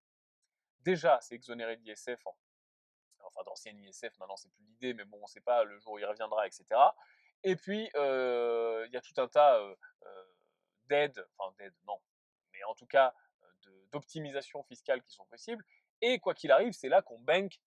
[0.80, 2.24] Déjà, c'est exonéré d'ISF,
[3.22, 5.94] enfin d'ancienne ISF, maintenant c'est plus l'idée, mais bon, on ne sait pas le jour
[5.94, 6.64] où il reviendra, etc.
[7.44, 10.24] Et puis, euh, il y a tout un tas euh, euh,
[10.86, 12.00] d'aides, enfin d'aides, non,
[12.52, 13.14] mais en tout cas
[13.92, 15.64] d'optimisation fiscale qui sont possibles.
[16.00, 17.60] Et quoi qu'il arrive, c'est là qu'on bank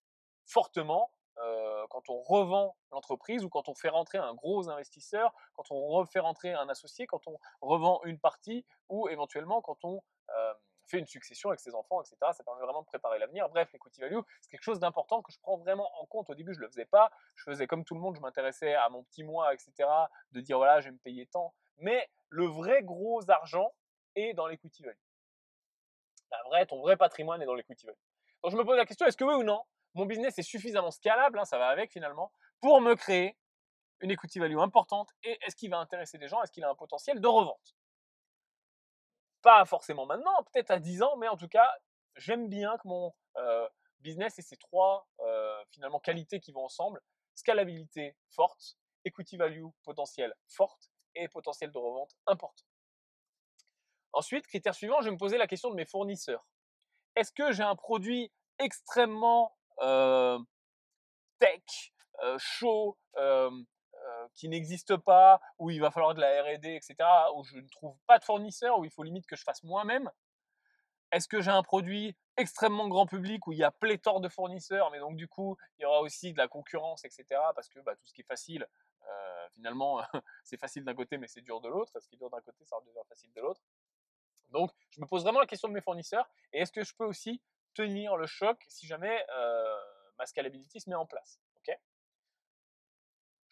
[0.45, 5.71] fortement euh, quand on revend l'entreprise ou quand on fait rentrer un gros investisseur, quand
[5.71, 10.04] on refait rentrer un associé, quand on revend une partie ou éventuellement quand on
[10.38, 10.54] euh,
[10.86, 12.17] fait une succession avec ses enfants, etc.
[12.34, 13.49] Ça permet vraiment de préparer l'avenir.
[13.49, 16.30] Bref, l'equity value, c'est quelque chose d'important que je prends vraiment en compte.
[16.30, 17.12] Au début, je ne le faisais pas.
[17.36, 19.89] Je faisais comme tout le monde, je m'intéressais à mon petit mois, etc.
[20.32, 21.54] De dire voilà, je vais me payer tant.
[21.77, 23.71] Mais le vrai gros argent
[24.15, 24.97] est dans l'equity value.
[26.67, 27.97] Ton vrai patrimoine est dans l'equity value.
[28.43, 30.91] Donc je me pose la question, est-ce que oui ou non, mon business est suffisamment
[30.91, 33.38] scalable, hein, ça va avec finalement, pour me créer
[34.01, 36.75] une equity value importante et est-ce qu'il va intéresser des gens, est-ce qu'il a un
[36.75, 37.75] potentiel de revente?
[39.41, 41.69] Pas forcément maintenant, peut-être à 10 ans, mais en tout cas,
[42.15, 43.67] j'aime bien que mon euh,
[43.99, 47.01] business ait ces trois euh, finalement qualités qui vont ensemble,
[47.36, 52.63] scalabilité forte, equity value potentiel forte et potentiel de revente important.
[54.13, 56.47] Ensuite, critère suivant, je vais me poser la question de mes fournisseurs.
[57.15, 59.56] Est-ce que j'ai un produit extrêmement
[61.39, 63.49] tech, euh, chaud, euh,
[64.35, 66.95] qui n'existe pas, où il va falloir de la R&D, etc.,
[67.35, 70.09] où je ne trouve pas de fournisseur, où il faut limite que je fasse moi-même
[71.11, 74.91] Est-ce que j'ai un produit extrêmement grand public où il y a pléthore de fournisseurs,
[74.91, 77.95] mais donc du coup, il y aura aussi de la concurrence, etc., parce que bah,
[77.95, 78.67] tout ce qui est facile,
[79.53, 80.01] finalement,
[80.43, 81.99] c'est facile d'un côté, mais c'est dur de l'autre.
[81.99, 83.61] Ce qui est dur d'un côté, ça devient facile de l'autre.
[84.49, 86.29] Donc, je me pose vraiment la question de mes fournisseurs.
[86.53, 87.41] Et est-ce que je peux aussi
[87.73, 89.75] tenir le choc si jamais euh,
[90.17, 91.39] ma scalability se met en place.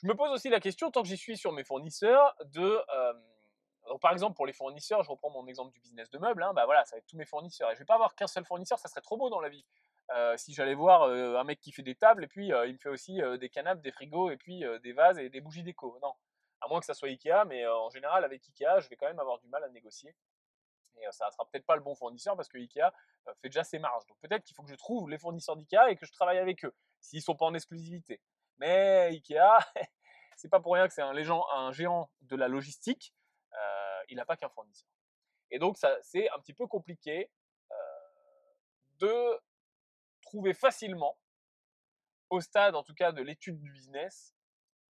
[0.01, 2.81] je me pose aussi la question, tant que j'y suis sur mes fournisseurs, de...
[2.95, 3.13] Euh,
[3.87, 6.53] donc par exemple, pour les fournisseurs, je reprends mon exemple du business de meubles, hein,
[6.53, 7.71] bah voilà, ça va être tous mes fournisseurs.
[7.71, 9.65] Et je vais pas avoir qu'un seul fournisseur, ça serait trop beau dans la vie.
[10.15, 12.89] Euh, si j'allais voir un mec qui fait des tables, et puis il me fait
[12.89, 15.97] aussi des canapes, des frigos, et puis des vases et des bougies déco.
[16.01, 16.13] Non,
[16.61, 19.19] à moins que ça soit Ikea, mais en général, avec Ikea, je vais quand même
[19.19, 20.15] avoir du mal à négocier.
[20.97, 22.91] Et ça ne sera peut-être pas le bon fournisseur parce que Ikea
[23.41, 24.05] fait déjà ses marges.
[24.07, 26.65] Donc peut-être qu'il faut que je trouve les fournisseurs d'IKEA et que je travaille avec
[26.65, 28.21] eux, s'ils ne sont pas en exclusivité.
[28.57, 29.57] Mais Ikea,
[30.35, 33.13] c'est pas pour rien que c'est un, un, géant de la logistique,
[33.53, 34.89] euh, il n'a pas qu'un fournisseur.
[35.51, 37.31] Et donc c'est un petit peu compliqué
[37.71, 37.75] euh,
[38.99, 39.41] de
[40.21, 41.17] trouver facilement,
[42.29, 44.35] au stade en tout cas de l'étude du business,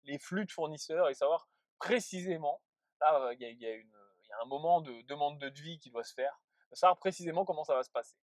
[0.05, 2.61] les flux de fournisseurs et savoir précisément,
[3.01, 3.77] là il y, a,
[4.43, 7.75] un moment de demande de devis qui doit se faire, de savoir précisément comment ça
[7.75, 8.17] va se passer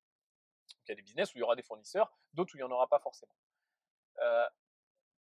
[0.85, 2.67] il y a des business où il y aura des fournisseurs, d'autres où il n'y
[2.67, 3.35] en aura pas forcément.
[4.19, 4.47] Euh,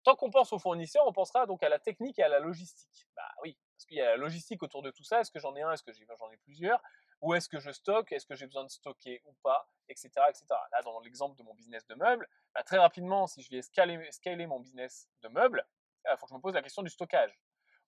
[0.03, 3.09] tant qu'on pense aux fournisseurs, on pensera donc à la technique et à la logistique.
[3.17, 5.21] Bah oui, parce qu'il y a la logistique autour de tout ça.
[5.21, 5.73] Est-ce que j'en ai un?
[5.73, 6.81] Est-ce que j'en ai plusieurs?
[7.21, 10.11] Où est-ce que je stocke, est-ce que j'ai besoin de stocker ou pas, etc.
[10.29, 10.47] etc.
[10.73, 14.47] Là, dans l'exemple de mon business de meubles, bah, très rapidement, si je vais scaler,
[14.47, 15.65] mon business de meubles,
[16.05, 17.39] il faut que je me pose la question du stockage.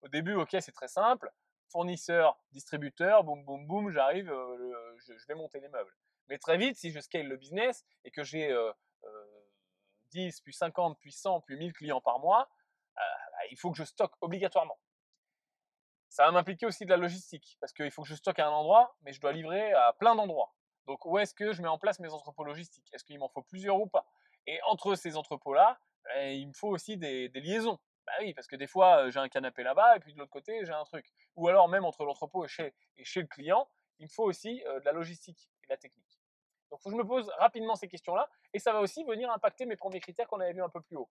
[0.02, 1.32] Au début, ok, c'est très simple.
[1.70, 5.92] Fournisseur, distributeur, boum, boum, boum, j'arrive, euh, je, vais monter les meubles.
[6.28, 8.72] Mais très vite, si je scale le business et que j'ai 10, euh,
[9.04, 12.48] euh, puis 50, puis 100, puis 1000 clients par mois,
[12.96, 13.02] bah,
[13.50, 14.78] il faut que je stocke obligatoirement.
[16.08, 18.52] Ça va m'impliquer aussi de la logistique, parce qu'il faut que je stocke à un
[18.52, 20.54] endroit, mais je dois livrer à plein d'endroits.
[20.86, 22.88] Donc où est-ce que je mets en place mes entrepôts logistiques?
[22.92, 24.06] Est-ce qu'il m'en faut plusieurs ou pas?
[24.46, 25.78] Et entre ces entrepôts-là,
[26.16, 27.78] eh, il me faut aussi des, liaisons.
[28.06, 30.64] Bah oui, parce que des fois, j'ai un canapé là-bas, et puis de l'autre côté,
[30.64, 31.06] j'ai un truc.
[31.36, 34.60] Ou alors même entre l'entrepôt et chez, et chez le client, il me faut aussi
[34.60, 36.20] de la logistique et de la technique.
[36.70, 39.64] Donc faut que je me pose rapidement ces questions-là, et ça va aussi venir impacter
[39.64, 41.08] mes premiers critères qu'on avait vus un peu plus haut.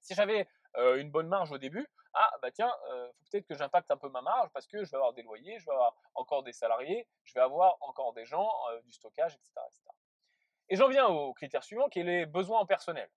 [0.00, 3.90] Si j'avais une bonne marge au début, ah bah tiens, il faut peut-être que j'impacte
[3.90, 6.42] un peu ma marge parce que je vais avoir des loyers, je vais avoir encore
[6.42, 8.50] des salariés, je vais avoir encore des gens,
[8.84, 9.52] du stockage, etc.
[10.68, 13.10] Et j'en viens au critère suivant qui est les besoins en personnel.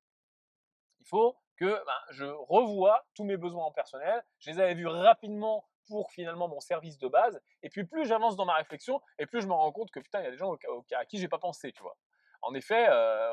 [1.00, 4.24] Il faut que ben, je revoie tous mes besoins en personnel.
[4.40, 7.40] Je les avais vus rapidement pour finalement mon service de base.
[7.64, 10.22] Et puis plus j'avance dans ma réflexion, et plus je me rends compte que putain,
[10.22, 10.56] il y a des gens
[10.96, 11.98] à qui j'ai pas pensé, tu vois.
[12.42, 12.88] En effet,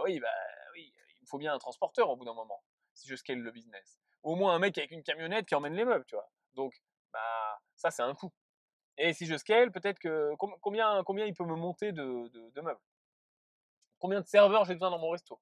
[0.05, 0.29] oui, bah,
[0.75, 2.63] oui, il me faut bien un transporteur au bout d'un moment
[2.95, 5.85] si je scale le business au moins un mec avec une camionnette qui emmène les
[5.85, 6.31] meubles, tu vois.
[6.55, 6.75] Donc,
[7.13, 8.33] bah, ça, c'est un coût.
[8.99, 12.81] Et si je scale, peut-être que combien, combien il peut me monter de, de, meubles?
[13.99, 15.41] Combien de serveurs j'ai besoin dans mon resto?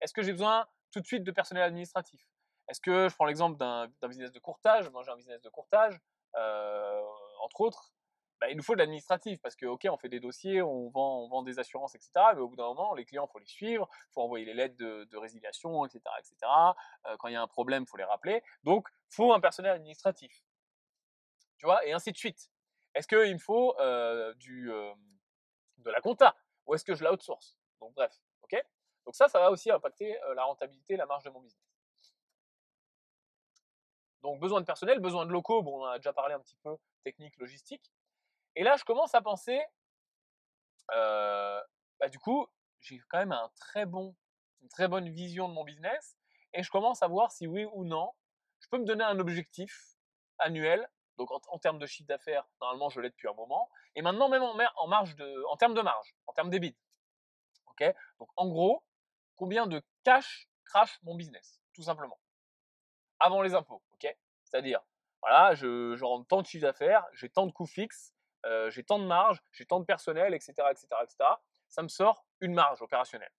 [0.00, 2.20] Est-ce que j'ai besoin tout de suite de personnel administratif
[2.68, 5.98] Est-ce que je prends l'exemple d'un business de courtage Moi, j'ai un business de courtage,
[6.36, 7.02] euh,
[7.42, 7.92] entre autres.
[8.40, 11.24] Bah, il nous faut de l'administratif parce que, ok, on fait des dossiers, on vend,
[11.24, 12.12] on vend des assurances, etc.
[12.34, 14.54] Mais au bout d'un moment, les clients, il faut les suivre, il faut envoyer les
[14.54, 16.00] lettres de, résiliation, etc.
[16.20, 16.36] etc.
[17.06, 18.42] Euh, quand il y a un problème, il faut les rappeler.
[18.62, 20.44] Donc, il faut un personnel administratif.
[21.58, 22.48] Tu vois, et ainsi de suite.
[22.94, 24.70] Est-ce qu'il me faut euh, du,
[25.78, 27.56] de la compta ou est-ce que je l'outsource?
[27.80, 28.12] Donc, bref,
[29.08, 31.64] Donc, ça, ça va aussi impacter la rentabilité, la marge de mon business.
[34.20, 36.76] Donc, besoin de personnel, besoin de locaux, bon, on a déjà parlé un petit peu
[37.04, 37.90] technique, logistique.
[38.54, 39.64] Et là, je commence à penser,
[40.90, 42.46] bah, du coup,
[42.82, 44.14] j'ai quand même un très bon,
[44.60, 46.18] une très bonne vision de mon business
[46.52, 48.12] et je commence à voir si oui ou non,
[48.60, 49.96] je peux me donner un objectif
[50.38, 50.86] annuel.
[51.16, 53.70] Donc en, termes de chiffre d'affaires, normalement je l'ai depuis un moment.
[53.96, 56.76] Et maintenant même en, marge de, en termes de marge, en termes d'EBIT.
[57.66, 57.82] Ok?
[58.18, 58.84] Donc en gros,
[59.38, 62.20] combien de cash crash mon business, tout simplement.
[63.20, 64.14] Avant les impôts, ok?
[64.44, 64.80] C'est-à-dire,
[65.22, 68.12] voilà, je, rentre tant de chiffre d'affaires, j'ai tant de coûts fixes,
[68.46, 71.16] euh, j'ai tant de marge, j'ai tant de personnel, etc., etc., etc.
[71.68, 73.32] Ça me sort une marge opérationnelle.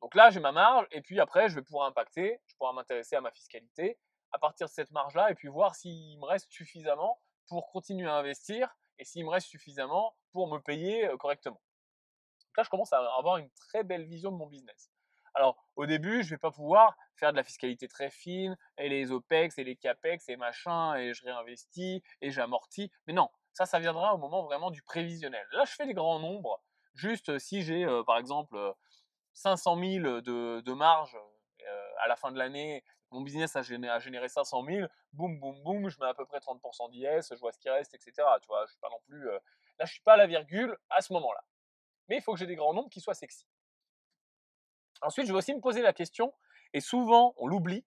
[0.00, 3.16] Donc là, j'ai ma marge, et puis après, je vais pouvoir impacter, je pourrai m'intéresser
[3.16, 3.98] à ma fiscalité
[4.32, 8.16] à partir de cette marge-là, et puis voir s'il me reste suffisamment pour continuer à
[8.16, 11.60] investir, et s'il me reste suffisamment pour me payer euh, correctement.
[12.52, 14.90] Donc là, je commence à avoir une très belle vision de mon business.
[15.34, 18.90] Alors, au début, je ne vais pas pouvoir faire de la fiscalité très fine, et
[18.90, 22.90] les OPEX, et les CAPEX, et machin, et je réinvestis, et j'amortis.
[23.06, 25.46] Mais non, ça, ça viendra au moment vraiment du prévisionnel.
[25.52, 26.62] Là, je fais des grands nombres.
[26.94, 28.74] Juste si j'ai, par exemple,
[29.32, 31.16] 500 000 de, marge
[32.04, 35.62] à la fin de l'année, mon business a généré, a généré 500 000, boum, boum,
[35.62, 38.12] boum, je mets à peu près 30% d'IS, je vois ce qui reste, etc.
[38.42, 39.24] Tu vois, je suis pas non plus.
[39.24, 39.40] là,
[39.86, 41.42] je suis pas à la virgule à ce moment-là.
[42.08, 43.46] Mais il faut que j'ai des grands nombres qui soient sexy.
[45.02, 46.32] Ensuite, je vais aussi me poser la question,
[46.72, 47.84] et souvent on l'oublie,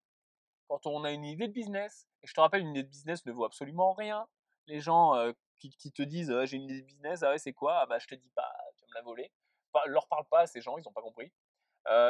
[0.67, 3.25] quand on a une idée de business, et je te rappelle, une idée de business
[3.25, 4.28] ne vaut absolument rien.
[4.67, 5.13] Les gens
[5.60, 7.80] qui, te disent j'ai une idée de business, ah c'est quoi?
[7.82, 9.32] Ah bah je te dis pas, tu vas me la voler.
[9.86, 11.32] Ne leur parle pas à ces gens, ils n'ont pas compris.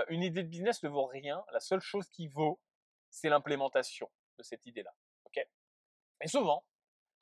[0.10, 1.44] une idée de business ne vaut rien.
[1.52, 2.60] La seule chose qui vaut,
[3.10, 4.94] c'est l'implémentation de cette idée-là.
[5.26, 5.46] ok?
[6.22, 6.65] Et souvent,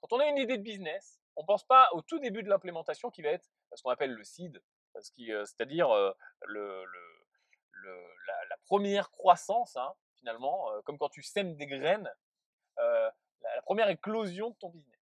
[0.02, 2.50] quand on a une idée de business, on ne pense pas au tout début de
[2.50, 4.62] l'implémentation qui va être ce qu'on appelle le seed,
[5.02, 5.90] c'est-à-dire
[6.48, 6.84] la,
[8.66, 12.10] première croissance, hein, finalement, comme quand tu sèmes des graines,
[12.78, 15.00] la première éclosion de ton business.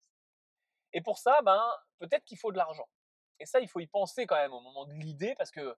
[0.93, 1.61] Et pour ça, ben,
[1.99, 2.87] peut-être qu'il faut de l'argent.
[3.39, 5.75] Et ça, il faut y penser quand même au moment de l'idée, parce que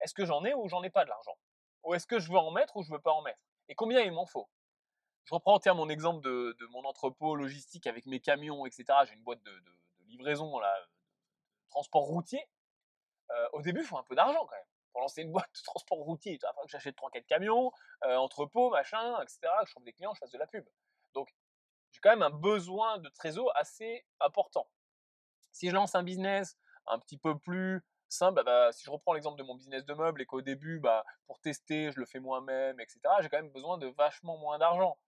[0.00, 1.36] est-ce que j'en ai ou j'en ai pas de l'argent?
[1.84, 3.40] Ou est-ce que je veux en mettre ou je veux pas en mettre?
[3.68, 4.48] Et combien il m'en faut?
[5.24, 8.84] Je reprends tiens, mon exemple de, mon entrepôt logistique avec mes camions, etc.
[9.06, 9.62] J'ai une boîte de,
[10.06, 10.58] livraison,
[11.68, 12.48] transport routier.
[13.30, 14.64] Euh, au début, il faut un peu d'argent quand même.
[14.92, 17.72] Pour lancer une boîte de transport routier, il faut que j'achète 3-4 camions,
[18.04, 19.40] euh, entrepôt, machin, etc.
[19.60, 20.64] Que je trouve des clients, je fasse de la pub.
[21.14, 21.28] Donc,
[21.92, 24.68] j'ai quand même un besoin de trésor assez important.
[25.52, 29.38] Si je lance un business un petit peu plus simple, bah, si je reprends l'exemple
[29.38, 32.80] de mon business de meubles et qu'au début, bah, pour tester, je le fais moi-même,
[32.80, 34.98] etc., j'ai quand même besoin de vachement moins d'argent.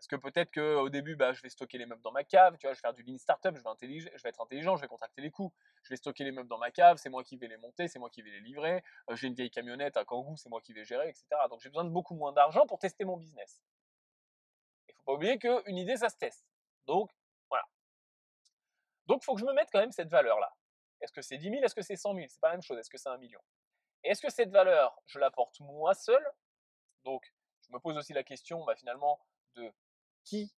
[0.00, 2.66] Parce que peut-être qu'au début, bah, je vais stocker les meubles dans ma cave, tu
[2.66, 5.30] vois, je vais faire du lean startup, je vais, être intelligent, je vais contracter les
[5.30, 5.52] coûts.
[5.82, 7.98] Je vais stocker les meubles dans ma cave, c'est moi qui vais les monter, c'est
[7.98, 8.82] moi qui vais les livrer.
[9.10, 11.26] Euh, j'ai une vieille camionnette à Kangoo, c'est moi qui vais gérer, etc.
[11.50, 13.62] Donc j'ai besoin de beaucoup moins d'argent pour tester mon business.
[14.88, 16.46] Il ne faut pas oublier qu'une idée, ça se teste.
[16.86, 17.10] Donc,
[17.50, 17.66] voilà.
[19.04, 20.50] Donc, il faut que je me mette quand même cette valeur-là.
[21.02, 22.78] Est-ce que c'est 10 000 Est-ce que c'est 100 000 C'est pas la même chose.
[22.78, 23.40] Est-ce que c'est un million?
[24.02, 26.26] Est-ce que cette valeur, je la porte moi seul?
[27.04, 29.20] Donc, je me pose aussi la question, bah, finalement,
[29.56, 29.72] de
[30.24, 30.52] qui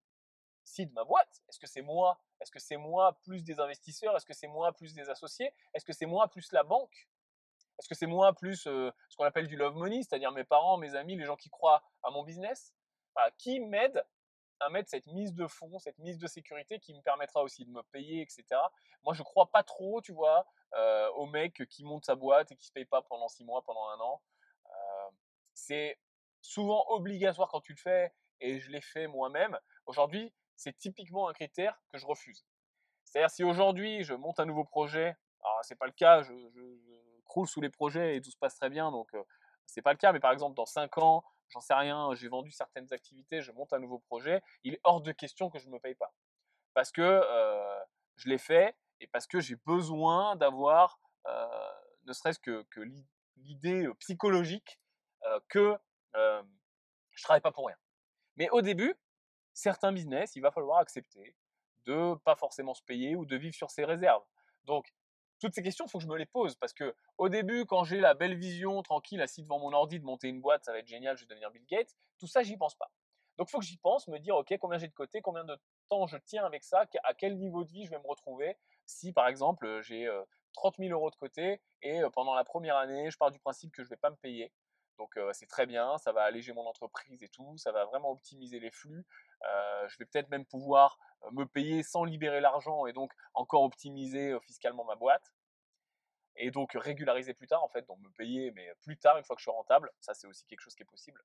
[0.63, 1.41] cite ma boîte?
[1.49, 2.19] Est-ce que c'est moi?
[2.39, 4.15] Est-ce que c'est moi plus des investisseurs?
[4.15, 5.53] Est-ce que c'est moi plus des associés?
[5.73, 7.09] Est-ce que c'est moi plus la banque?
[7.79, 10.95] Est-ce que c'est moi plus ce qu'on appelle du love money, c'est-à-dire mes parents, mes
[10.95, 12.73] amis, les gens qui croient à mon business?
[13.37, 14.05] Qui m'aide
[14.59, 17.71] à mettre cette mise de fonds, cette mise de sécurité qui me permettra aussi de
[17.71, 18.45] me payer, etc.
[19.03, 20.45] Moi, je ne crois pas trop, tu vois,
[21.15, 23.87] au mec qui monte sa boîte et qui se paye pas pendant six mois, pendant
[23.89, 24.21] un an.
[25.53, 25.99] C'est
[26.41, 29.57] souvent obligatoire quand tu le fais et je l'ai fait moi-même.
[29.85, 32.45] Aujourd'hui, c'est typiquement un critère que je refuse.
[33.05, 36.33] C'est-à-dire si aujourd'hui je monte un nouveau projet, alors c'est pas le cas, je,
[37.25, 39.23] croule sous les projets et tout se passe très bien, donc euh,
[39.65, 42.51] c'est pas le cas, mais par exemple dans 5 ans, j'en sais rien, j'ai vendu
[42.51, 45.71] certaines activités, je monte un nouveau projet, il est hors de question que je ne
[45.71, 46.13] me paye pas.
[46.73, 47.79] Parce que euh,
[48.17, 51.47] je l'ai fait et parce que j'ai besoin d'avoir, euh,
[52.05, 52.81] ne serait-ce que, que
[53.37, 54.79] l'idée psychologique
[55.47, 55.75] que
[56.13, 57.77] je travaille pas pour rien.
[58.35, 58.95] Mais au début,
[59.53, 61.35] certains business, il va falloir accepter
[61.85, 64.23] de pas forcément se payer ou de vivre sur ses réserves.
[64.63, 64.93] Donc,
[65.39, 67.83] toutes ces questions, il faut que je me les pose parce que au début, quand
[67.83, 70.79] j'ai la belle vision, tranquille, assis devant mon ordi, de monter une boîte, ça va
[70.79, 72.89] être génial, je vais devenir Bill Gates, tout ça, j'y pense pas.
[73.37, 75.59] Donc, il faut que j'y pense, me dire, ok, combien j'ai de côté, combien de
[75.89, 79.11] temps je tiens avec ça, à quel niveau de vie je vais me retrouver si,
[79.11, 80.07] par exemple, j'ai
[80.53, 83.83] 30 000 euros de côté et pendant la première année, je pars du principe que
[83.83, 84.51] je ne vais pas me payer.
[84.97, 88.59] Donc c'est très bien, ça va alléger mon entreprise et tout, ça va vraiment optimiser
[88.59, 89.05] les flux.
[89.87, 90.99] je vais peut-être même pouvoir
[91.31, 95.33] me payer sans libérer l'argent et donc encore optimiser fiscalement ma boîte.
[96.35, 99.35] Et donc régulariser plus tard en fait, donc me payer mais plus tard une fois
[99.35, 101.23] que je suis rentable, ça c'est aussi quelque chose qui est possible.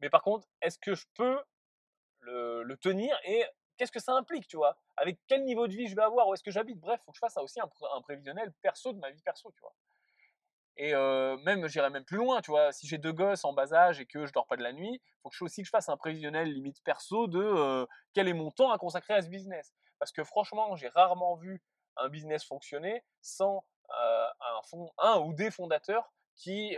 [0.00, 1.40] Mais par contre, est-ce que je peux
[2.20, 3.44] le, tenir et
[3.76, 4.76] qu'est-ce que ça implique, tu vois?
[4.96, 6.78] Avec quel niveau de vie je vais avoir, où est-ce que j'habite?
[6.78, 9.60] Bref, faut que je fasse ça aussi un prévisionnel perso de ma vie perso, tu
[9.60, 9.74] vois?
[10.80, 10.94] Et
[11.44, 14.06] même, j'irais même plus loin, tu vois, si j'ai deux gosses en bas âge et
[14.06, 16.82] que je dors pas de la nuit, faut aussi que je fasse un prévisionnel limite
[16.84, 19.74] perso de quel est mon temps à consacrer à ce business.
[19.98, 21.60] Parce que franchement, j'ai rarement vu
[21.96, 26.76] un business fonctionner sans un, fond, un ou des fondateurs qui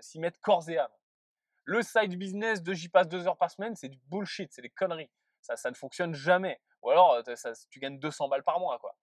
[0.00, 0.90] s'y mettent corps et âme.
[1.64, 4.70] Le side business de j'y passe deux heures par semaine, c'est du bullshit, c'est des
[4.70, 5.10] conneries.
[5.42, 6.58] Ça, ça ne fonctionne jamais.
[6.80, 7.22] Ou alors,
[7.70, 8.96] tu gagnes 200 balles par mois, quoi.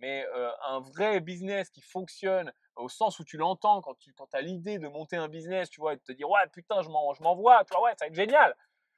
[0.00, 0.26] Mais
[0.66, 4.88] un vrai business qui fonctionne au sens où tu l'entends quand tu as l'idée de
[4.88, 7.64] monter un business, tu vois, et de te dire ouais putain je m'en je m'envoie,
[7.64, 8.56] tu vois ouais ça va être génial.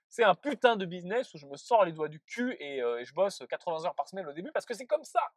[0.08, 3.04] C'est un putain de business où je me sors les doigts du cul et, et
[3.04, 5.32] je bosse 80 heures par semaine au début parce que c'est comme ça.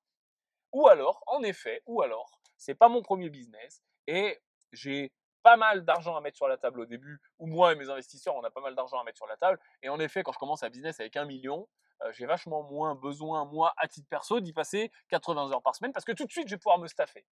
[0.74, 4.40] Ou alors, en effet, ou alors, c'est pas mon premier business et
[4.74, 5.14] j'ai
[5.46, 8.36] pas mal d'argent à mettre sur la table au début, ou moi et mes investisseurs,
[8.36, 9.60] on a pas mal d'argent à mettre sur la table.
[9.84, 11.68] Et en effet, quand je commence un business avec un million,
[12.02, 15.94] euh, j'ai vachement moins besoin, moi, à titre perso, d'y passer 80 heures par semaine
[15.94, 17.26] parce que tout de suite, je vais pouvoir me staffer.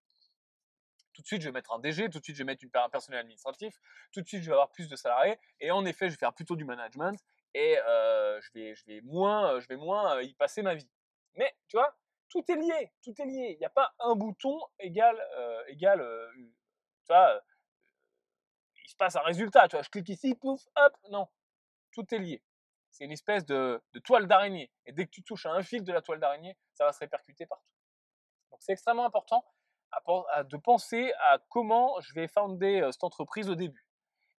[1.13, 2.89] Tout de suite, je vais mettre un DG, tout de suite, je vais mettre un
[2.89, 3.75] personnel administratif,
[4.11, 5.37] tout de suite, je vais avoir plus de salariés.
[5.59, 7.19] Et en effet, je vais faire plutôt du management
[7.53, 10.89] et euh, je, vais, moins, je vais moins y passer ma vie.
[11.35, 11.93] Mais, tu vois,
[12.29, 13.51] tout est lié, tout est lié.
[13.53, 15.99] Il n'y a pas un bouton égal, euh, égal
[17.05, 17.41] tu vois,
[18.85, 21.27] il se passe un résultat, tu vois, je clique ici, pouf, hop, non,
[21.91, 22.41] tout est lié
[22.91, 24.69] c'est une espèce de, toile d'araignée.
[24.85, 26.99] Et dès que tu touches à un fil de la toile d'araignée, ça va se
[26.99, 27.71] répercuter partout.
[28.51, 29.45] Donc c'est extrêmement important
[30.45, 33.85] de penser à comment je vais fonder euh, cette entreprise au début.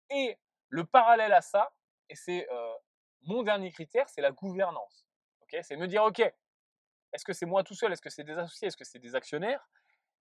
[0.09, 0.39] Et
[0.69, 1.71] le parallèle à ça,
[2.09, 2.73] et c'est euh,
[3.21, 5.05] mon dernier critère, c'est la gouvernance.
[5.61, 8.69] c'est me dire, ok, est-ce que c'est moi tout seul, est-ce que c'est des associés,
[8.69, 9.69] est-ce que c'est des actionnaires?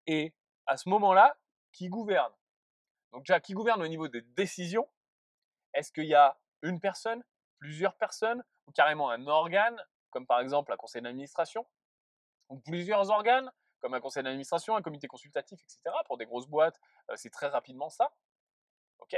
[0.06, 0.34] Et
[0.66, 1.38] à ce moment-là,
[1.72, 2.32] qui gouverne?
[3.12, 4.86] Donc déjà, qui gouverne au niveau des décisions?
[5.72, 7.24] Est-ce qu'il y a une personne,
[7.62, 11.64] plusieurs personnes, ou carrément un organe, comme par exemple un conseil d'administration,
[12.48, 15.94] ou plusieurs organes, comme un conseil d'administration, un comité consultatif, etc.
[16.06, 16.80] Pour des grosses boîtes,
[17.14, 18.12] c'est très rapidement ça.
[18.98, 19.16] Ok?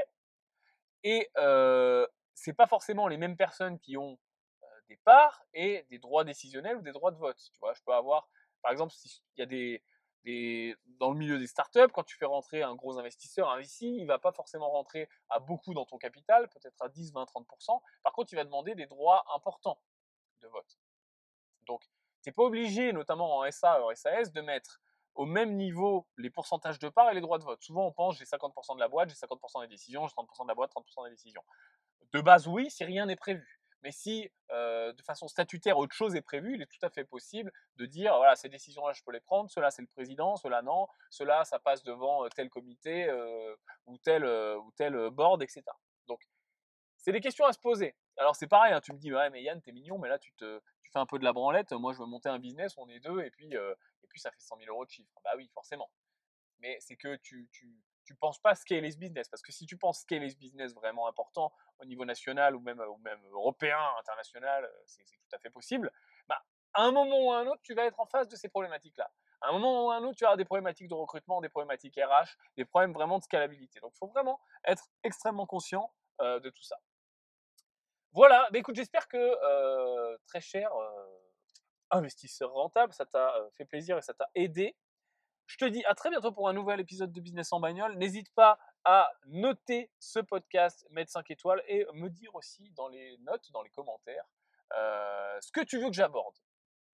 [1.05, 4.19] Et euh, c'est pas forcément les mêmes personnes qui ont
[4.89, 7.39] des parts et des droits décisionnels ou des droits de vote.
[7.51, 8.29] Tu vois, je peux avoir,
[8.61, 9.83] par exemple, s'il y a des,
[10.25, 14.07] dans le milieu des startups, quand tu fais rentrer un gros investisseur, un VC, il
[14.07, 17.81] va pas forcément rentrer à beaucoup dans ton capital, peut-être à 10, 20, 30%.
[18.03, 19.79] Par contre, il va demander des droits importants
[20.41, 20.79] de vote.
[21.67, 21.83] Donc,
[22.23, 24.81] tu n'es pas obligé, notamment en SA ou en SAS, de mettre
[25.15, 27.63] au même niveau les pourcentages de parts et les droits de vote.
[27.63, 30.49] Souvent, on pense j'ai 50% de la boîte, j'ai 50% des décisions, j'ai 30% de
[30.49, 31.43] la boîte, 30% des décisions.
[32.13, 33.54] De base, oui, si rien n'est prévu.
[33.85, 37.53] Mais si de façon statutaire autre chose est prévu, il est tout à fait possible
[37.77, 40.89] de dire voilà ces décisions-là je peux les prendre, cela c'est le président, cela non,
[41.11, 43.13] cela ça passe devant tel comité
[43.87, 45.63] ou tel ou tel board, etc.
[46.07, 46.21] Donc
[46.97, 47.95] c'est des questions à se poser.
[48.17, 50.33] Alors c'est pareil, hein, tu me dis ouais mais Yann t'es mignon, mais là tu
[50.33, 51.73] te tu fais un peu de la branlette.
[51.73, 54.41] Moi je veux monter un business, on est deux et puis et puis ça fait
[54.41, 55.13] 100 000 euros de chiffre.
[55.23, 55.91] Bah oui forcément.
[56.61, 59.29] Mais c'est que tu, tu tu penses pas scaler ce business.
[59.29, 62.83] Parce que si tu penses scaler ce business vraiment important au niveau national ou même,
[63.01, 65.91] même européen, international, euh, c'est tout à fait possible,
[66.29, 66.43] bah,
[66.75, 69.11] à un moment ou à un autre, tu vas être en face de ces problématiques-là.
[69.41, 71.97] À un moment ou à un autre, tu as des problématiques de recrutement, des problématiques
[71.97, 73.81] RH, des problèmes vraiment de scalabilité.
[73.81, 76.77] Donc, il faut vraiment être extrêmement conscient euh, de tout ça.
[78.13, 80.71] Voilà, bah, écoute, j'espère que euh, très cher
[81.91, 84.77] investisseur rentable, ça t'a fait plaisir et ça t'a aidé
[85.47, 87.97] je te dis à très bientôt pour un nouvel épisode de Business en bagnole.
[87.97, 93.17] N'hésite pas à noter ce podcast, mettre 5 étoiles et me dire aussi dans les
[93.19, 94.25] notes, dans les commentaires,
[94.77, 96.35] euh, ce que tu veux que j'aborde.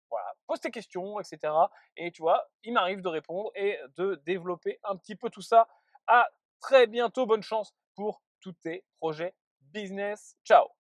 [0.10, 1.54] Voilà, pose tes questions, etc.
[1.96, 5.68] Et tu vois, il m'arrive de répondre et de développer un petit peu tout ça.
[6.08, 6.28] À
[6.60, 9.36] très bientôt, bonne chance pour tous tes projets
[9.72, 10.36] business.
[10.44, 10.79] Ciao